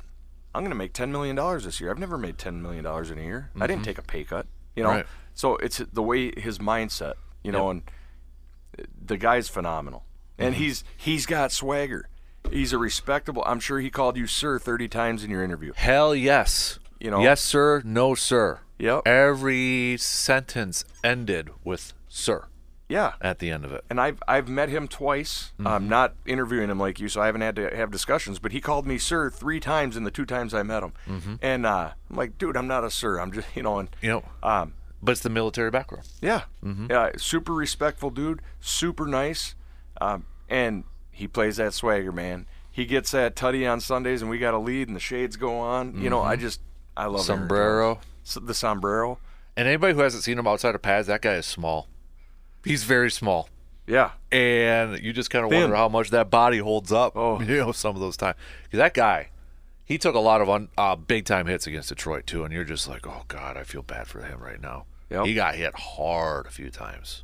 [0.54, 1.90] I'm going to make ten million dollars this year.
[1.90, 3.50] I've never made ten million dollars in a year.
[3.56, 3.84] I didn't mm-hmm.
[3.84, 4.46] take a pay cut.
[4.74, 5.06] You know, Right.
[5.34, 7.14] so it's the way his mindset.
[7.42, 7.82] You know, and
[9.04, 10.04] the guy's phenomenal,
[10.38, 10.64] and mm-hmm.
[10.64, 12.08] he's he's got swagger.
[12.50, 13.42] He's a respectable.
[13.46, 15.72] I'm sure he called you sir 30 times in your interview.
[15.76, 16.78] Hell yes.
[17.00, 17.20] You know?
[17.22, 17.82] yes, sir.
[17.84, 18.60] No, sir.
[18.78, 19.06] Yep.
[19.06, 22.46] Every sentence ended with "sir"
[22.88, 23.12] Yeah.
[23.22, 23.84] at the end of it.
[23.90, 25.52] and I've I've met him twice.
[25.64, 28.38] I'm not interviewing him like you, so I haven't had to have discussions.
[28.38, 31.64] But he called me sir three times in the two times I met him, and
[31.66, 33.18] uh, I'm like, dude, I'm not a sir.
[33.18, 36.06] I'm just you know, and You know, um, but it's the military background.
[36.20, 36.42] yeah,
[36.90, 39.54] yeah, super respectful dude, super nice,
[40.02, 40.84] um, and
[41.16, 42.46] he plays that swagger, man.
[42.70, 45.58] He gets that tutty on Sundays, and we got a lead, and the shades go
[45.58, 46.00] on.
[46.00, 46.60] You know, I just
[46.94, 48.00] I love Sombrero.
[48.34, 49.18] The sombrero.
[49.56, 51.88] And anybody who hasn't seen him outside of pads, that guy is small.
[52.64, 53.48] He's very small.
[53.86, 55.60] Yeah, And you just kind of Thin.
[55.60, 57.16] wonder how much that body holds up.
[57.16, 57.40] Oh.
[57.46, 58.36] You know, some of those times.
[58.64, 59.30] Because that guy,
[59.84, 62.42] he took a lot of un, uh, big time hits against Detroit, too.
[62.44, 64.84] And you're just like, oh, God, I feel bad for him right now.
[65.08, 65.26] Yep.
[65.26, 67.22] He got hit hard a few times.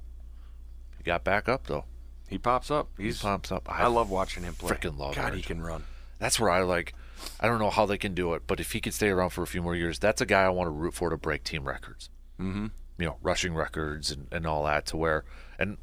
[0.96, 1.84] He got back up, though.
[2.32, 2.88] He pops up.
[2.96, 3.70] He's He pops up.
[3.70, 4.70] I love watching him play.
[4.70, 5.84] frickin' love God, Aaron he can run.
[6.18, 6.94] That's where I like.
[7.38, 9.42] I don't know how they can do it, but if he could stay around for
[9.42, 11.68] a few more years, that's a guy I want to root for to break team
[11.68, 12.08] records.
[12.40, 12.68] Mm-hmm.
[12.98, 14.86] You know, rushing records and, and all that.
[14.86, 15.24] To where,
[15.58, 15.76] and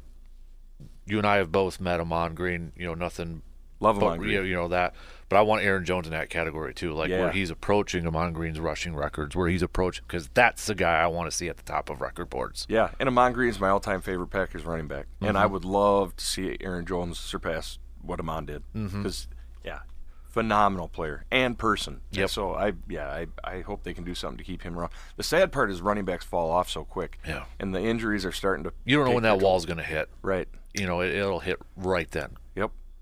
[1.06, 2.72] you and I have both met him on Green.
[2.76, 3.42] You know, nothing
[3.80, 4.44] Love him but on Green.
[4.46, 4.94] you know, that.
[5.28, 7.20] But I want Aaron Jones in that category too, like Yeah.
[7.20, 11.06] where he's approaching Ahman Green's rushing records, where he's approaching because that's the guy I
[11.06, 12.66] want to see at the top of record boards.
[12.68, 15.36] Yeah, and Ahman Green is my all-time favorite Packers running back, and Mm-hmm.
[15.36, 18.62] I would love to see Aaron Jones surpass what Ahman did.
[18.74, 19.02] Mm-hmm.
[19.02, 19.28] Because,
[19.64, 19.80] yeah,
[20.28, 22.00] phenomenal player and person.
[22.12, 22.30] Yep.
[22.30, 24.90] So I, yeah, I, I hope they can do something to keep him around.
[25.16, 27.18] The sad part is running backs fall off so quick.
[27.26, 27.44] Yeah.
[27.58, 28.72] And the injuries are starting to.
[28.84, 29.48] You don't know when that toll.
[29.50, 30.08] wall's going to hit.
[30.22, 30.48] Right.
[30.74, 32.36] You know, it, it'll hit right then.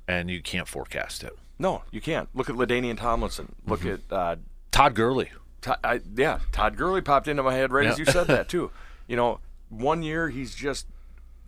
[0.08, 1.36] And you can't forecast it.
[1.58, 2.28] No, you can't.
[2.34, 3.54] Look at LaDainian Tomlinson.
[3.66, 4.12] Look Mm-hmm.
[4.12, 4.36] at uh,
[4.72, 5.30] Todd Gurley.
[5.60, 8.70] Todd, I, yeah, Todd Gurley popped into my head right as you said that too.
[9.06, 10.86] You know, one year he's just,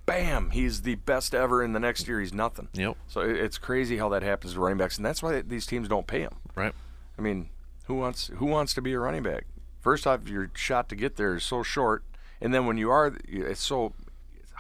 [0.07, 2.69] bam, he's the best ever, and the next year he's nothing.
[2.75, 2.97] Yep.
[3.09, 5.89] So it- it's crazy how that happens to running backs, and that's why these teams
[5.89, 6.35] don't pay them.
[6.55, 6.75] Right.
[7.19, 7.49] I mean,
[7.85, 9.47] who wants who wants to be a running back?
[9.81, 12.05] First off, your shot to get there is so short,
[12.41, 13.95] and then when you are, it's so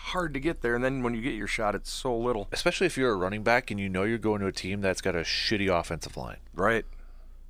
[0.00, 2.48] hard to get there, and then when you get your shot, it's so little.
[2.52, 5.00] especially if you're a running back and you know you're going to a team that's
[5.00, 6.38] got a shitty offensive line.
[6.54, 6.84] Right.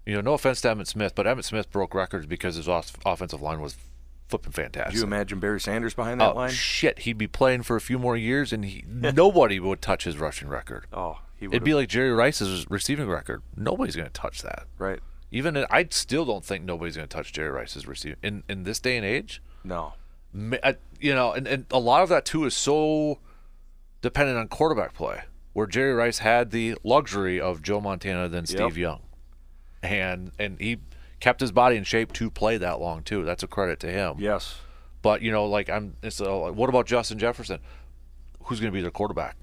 [0.07, 2.97] You know, no offense to Emmitt Smith, but Emmitt Smith broke records because his off-
[3.07, 3.77] offensive line was
[4.29, 4.93] flipping fantastic.
[4.93, 6.51] Could you imagine Barry Sanders behind that oh line?
[6.51, 10.19] shit, he'd be playing for a few more years and he, nobody would touch his
[10.19, 10.87] rushing record.
[10.93, 11.55] Oh, he would.
[11.55, 13.43] It'd be like Jerry Rice's receiving record.
[13.57, 14.65] Nobody's going to touch that.
[14.79, 15.01] right.
[15.33, 18.81] Even I still don't think nobody's going to touch Jerry Rice's receiving in in this
[18.81, 19.41] day and age.
[19.63, 19.93] No.
[20.62, 23.18] I- you know, and, and a lot of that too is so
[24.03, 25.22] dependent on quarterback play,
[25.55, 28.76] where Jerry Rice had the luxury of Joe Montana than Steve Yep.
[28.76, 29.01] Young,
[29.83, 30.78] and and he
[31.20, 33.24] kept his body in shape to play that long too.
[33.24, 34.16] That's a credit to him.
[34.18, 34.57] Yes.
[35.03, 37.61] But you know, like I'm, it's uh what about Justin Jefferson?
[38.45, 39.37] Who's going to be their quarterback?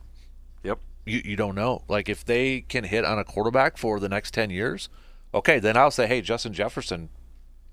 [0.64, 0.80] Yep.
[1.06, 1.84] You you don't know.
[1.88, 4.90] Like if they can hit on a quarterback for the next ten years,
[5.34, 7.10] okay, then I'll say, hey, Justin Jefferson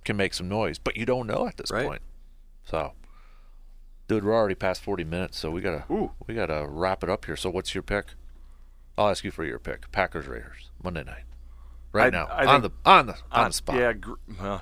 [0.04, 0.78] can make some noise.
[0.78, 1.86] But you don't know at this Right.
[1.86, 2.02] point.
[2.64, 2.92] So,
[4.09, 6.12] dude, we're already past forty minutes, so we gotta Ooh.
[6.26, 7.36] we gotta wrap it up here.
[7.36, 8.07] So, what's your pick?
[8.96, 9.90] I'll ask you for your pick.
[9.92, 11.24] Packers Raiders Monday night,
[11.92, 13.76] right I- now I on the on the on Uh, the spot.
[13.76, 13.92] Yeah.
[13.92, 14.59] Gr- uh,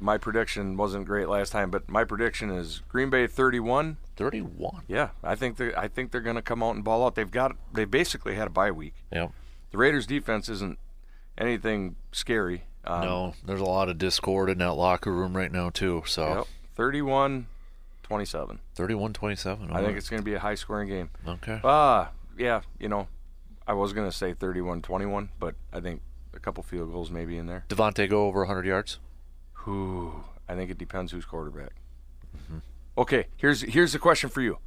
[0.00, 3.96] my prediction wasn't great last time, but my prediction is Green Bay 31.
[4.16, 4.82] thirty-one.
[4.88, 7.14] Yeah, I think they I think they're going to come out and ball out.
[7.16, 8.94] They've got they basically had a bye week.
[9.12, 9.28] Yeah.
[9.70, 10.78] The Raiders defense isn't
[11.36, 12.64] anything scary.
[12.84, 16.04] Um, No, there's a lot of discord in that locker room right now too.
[16.06, 16.46] So Yep.
[16.76, 17.46] 31
[18.08, 18.58] 27.
[18.74, 19.70] 31-27.
[19.70, 21.10] I think it's going to be a high scoring game.
[21.26, 21.60] okay.
[21.62, 23.06] Ah, yeah, you know,
[23.66, 26.00] I was going to say 31 21, but I think
[26.32, 27.64] a couple field goals maybe in there.
[27.68, 28.98] Davante go over 100 yards.
[29.64, 31.72] Whew, I think it depends who's quarterback.
[32.34, 32.58] Mm-hmm.
[32.96, 34.58] Okay, here's here's the question for you.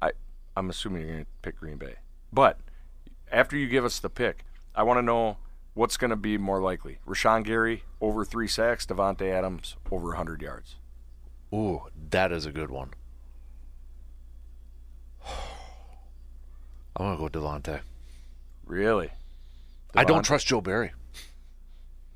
[0.00, 0.12] I
[0.56, 1.96] I'm assuming you're going to pick Green Bay,
[2.32, 2.58] but
[3.30, 4.44] after you give us the pick,
[4.74, 5.36] I want to know
[5.74, 10.40] what's going to be more likely: Rashan Gary over three sacks, Davante Adams over 100
[10.40, 10.76] yards.
[11.52, 12.90] Ooh, that is a good one.
[16.96, 17.80] I'm gonna go Davante.
[18.66, 19.10] Really?
[19.94, 20.92] I don't trust Joe Barry.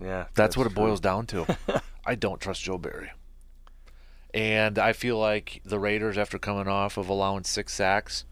[0.01, 0.85] Yeah, That's, what it true.
[0.85, 1.57] boils down to.
[2.05, 3.13] I don't trust Joe Barry.
[4.35, 8.25] And I feel like the Raiders, after coming off of allowing six sacks,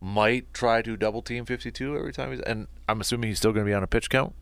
[0.00, 2.40] might try to double team 52 every time he's.
[2.40, 4.34] And I'm assuming he's still going to be on a pitch count.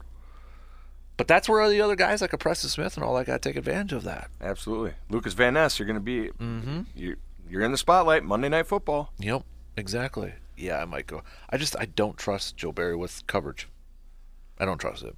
[1.21, 3.49] But that's where the other guys like a Preston Smith and all that got to
[3.51, 4.31] take advantage of that.
[4.41, 5.79] Absolutely, Lukas Van Ness.
[5.79, 6.81] You're going to be Mm-hmm.
[6.97, 7.17] you
[7.49, 9.13] you're in the spotlight Monday Night Football.
[9.19, 9.43] Yep,
[9.77, 10.33] exactly.
[10.57, 11.23] Yeah, I might go.
[11.51, 13.69] I just I don't trust Joe Barry with coverage.
[14.59, 15.15] I don't trust it.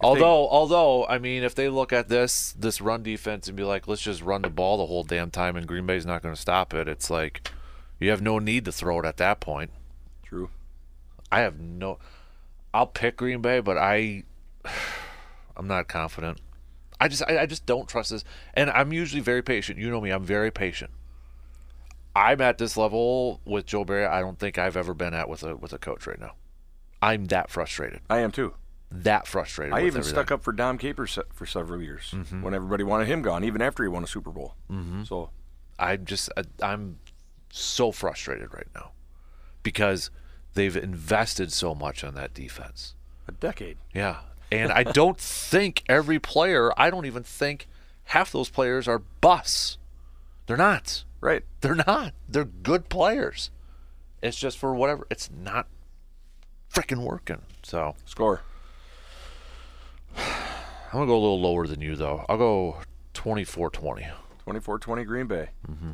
[0.00, 3.86] Although, although I mean, if they look at this this run defense and be like,
[3.86, 6.40] let's just run the ball the whole damn time, and Green Bay's not going to
[6.40, 7.52] stop it, it's like
[8.00, 9.70] you have no need to throw it at that point.
[10.24, 10.50] True.
[11.30, 11.98] I have no.
[12.74, 14.24] I'll pick Green Bay, but I,
[15.56, 16.40] I'm not confident.
[17.00, 19.78] I just I, I just don't trust this, and I'm usually very patient.
[19.78, 20.90] You know me, I'm very patient.
[22.14, 24.06] I'm at this level with Joe Barry.
[24.06, 26.32] I don't think I've ever been at with a with a coach right now.
[27.00, 28.00] I'm that frustrated.
[28.08, 28.54] I am too.
[28.90, 29.72] That frustrated.
[29.72, 30.10] I even everything.
[30.10, 33.82] stuck up for Dom Capers for several years when everybody wanted him gone, even after
[33.82, 34.54] he won a Super Bowl.
[34.70, 35.04] Mm-hmm.
[35.04, 35.30] So
[35.78, 36.30] I'm just
[36.62, 36.98] I'm
[37.50, 38.92] so frustrated right now
[39.62, 40.10] because
[40.54, 42.94] they've invested so much on that defense.
[43.26, 43.78] a decade.
[43.94, 44.18] Yeah.
[44.52, 47.68] And I don't think every player, I don't even think
[48.04, 49.78] half those players are busts.
[50.46, 51.04] They're not.
[51.22, 51.44] Right.
[51.62, 52.12] They're not.
[52.28, 53.50] They're good players.
[54.22, 55.68] It's just for whatever, it's not
[56.72, 57.40] freaking working.
[57.62, 58.42] So Score.
[60.16, 60.26] I'm
[60.92, 62.26] going to go a little lower than you, though.
[62.28, 62.76] I'll go
[63.14, 64.06] 24 20.
[64.46, 65.48] 24-20 Green Bay.
[65.70, 65.92] Mm-hmm.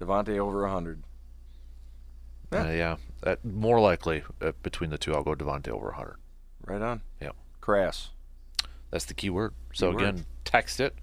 [0.00, 1.02] Davante over 100.
[2.52, 2.60] Yeah.
[2.60, 2.96] Uh, yeah.
[3.22, 6.16] That, more likely uh, between the two, I'll go Davante over 100.
[6.66, 7.00] Right on.
[7.22, 7.36] Yep.
[7.68, 8.08] Crass.
[8.90, 9.52] That's the key word.
[9.74, 10.02] So Keyword.
[10.02, 10.94] again, text it.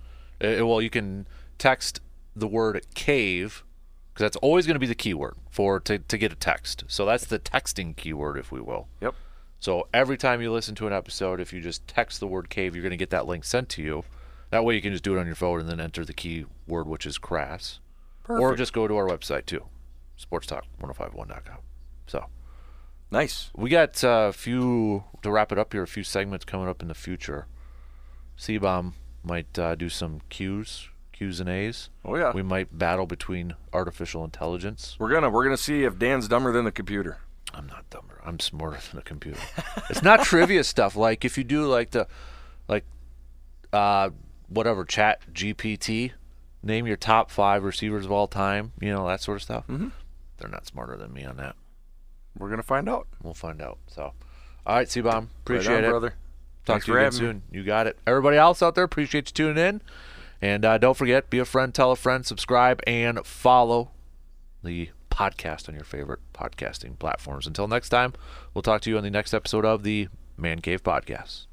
[0.44, 1.28] Uh, well, you can
[1.60, 2.02] text
[2.36, 3.64] the word cave
[4.12, 6.84] because that's always going to be the keyword for to, to get a text.
[6.88, 8.88] So that's the texting keyword, if we will.
[9.00, 9.14] Yep.
[9.60, 12.74] So every time you listen to an episode, if you just text the word cave,
[12.74, 14.04] you're going to get that link sent to you.
[14.50, 16.88] That way you can just do it on your phone and then enter the keyword,
[16.88, 17.80] which is crass.
[18.28, 19.66] Or just go to our website too,
[20.20, 21.60] sportstalk1051.com.
[22.08, 22.26] So
[23.16, 23.50] Nice.
[23.56, 25.84] we got uh, a few to wrap it up here.
[25.84, 27.48] A few segments coming up in the future.
[28.36, 28.94] C-bomb
[29.24, 31.90] might uh, do some Q's, Q's and A's.
[32.04, 32.34] Oh yeah.
[32.34, 34.98] We might battle between artificial intelligence.
[35.00, 37.20] we're gonna we're gonna see if Dan's dumber than the computer.
[37.54, 38.20] I'm not dumber.
[38.26, 39.40] I'm smarter than a computer.
[39.90, 40.98] it's not trivia stuff.
[40.98, 42.08] Like if you do like the,
[42.68, 42.84] like,
[43.72, 44.10] uh,
[44.50, 46.12] whatever Chat GPT,
[46.62, 48.74] name your top five receivers of all time.
[48.82, 49.68] You know that sort of stuff.
[49.68, 49.88] Mm-hmm.
[50.38, 51.56] They're not smarter than me on that.
[52.38, 53.08] We're gonna find out.
[53.22, 53.78] We'll find out.
[53.88, 54.14] So,
[54.66, 55.30] all right, C-bomb.
[55.44, 55.90] Appreciate right on, it.
[55.90, 56.10] brother.
[56.66, 57.42] Talk Thanks to you again soon.
[57.52, 57.98] You got it.
[58.08, 59.82] Everybody else out there, appreciate you tuning in.
[60.42, 63.92] And uh, don't forget, be a friend, tell a friend, subscribe, and follow
[64.64, 67.48] the podcast on your favorite podcasting platforms.
[67.48, 68.14] Until next time,
[68.54, 71.46] we'll talk to you on the next episode of the Man Cave Podcast.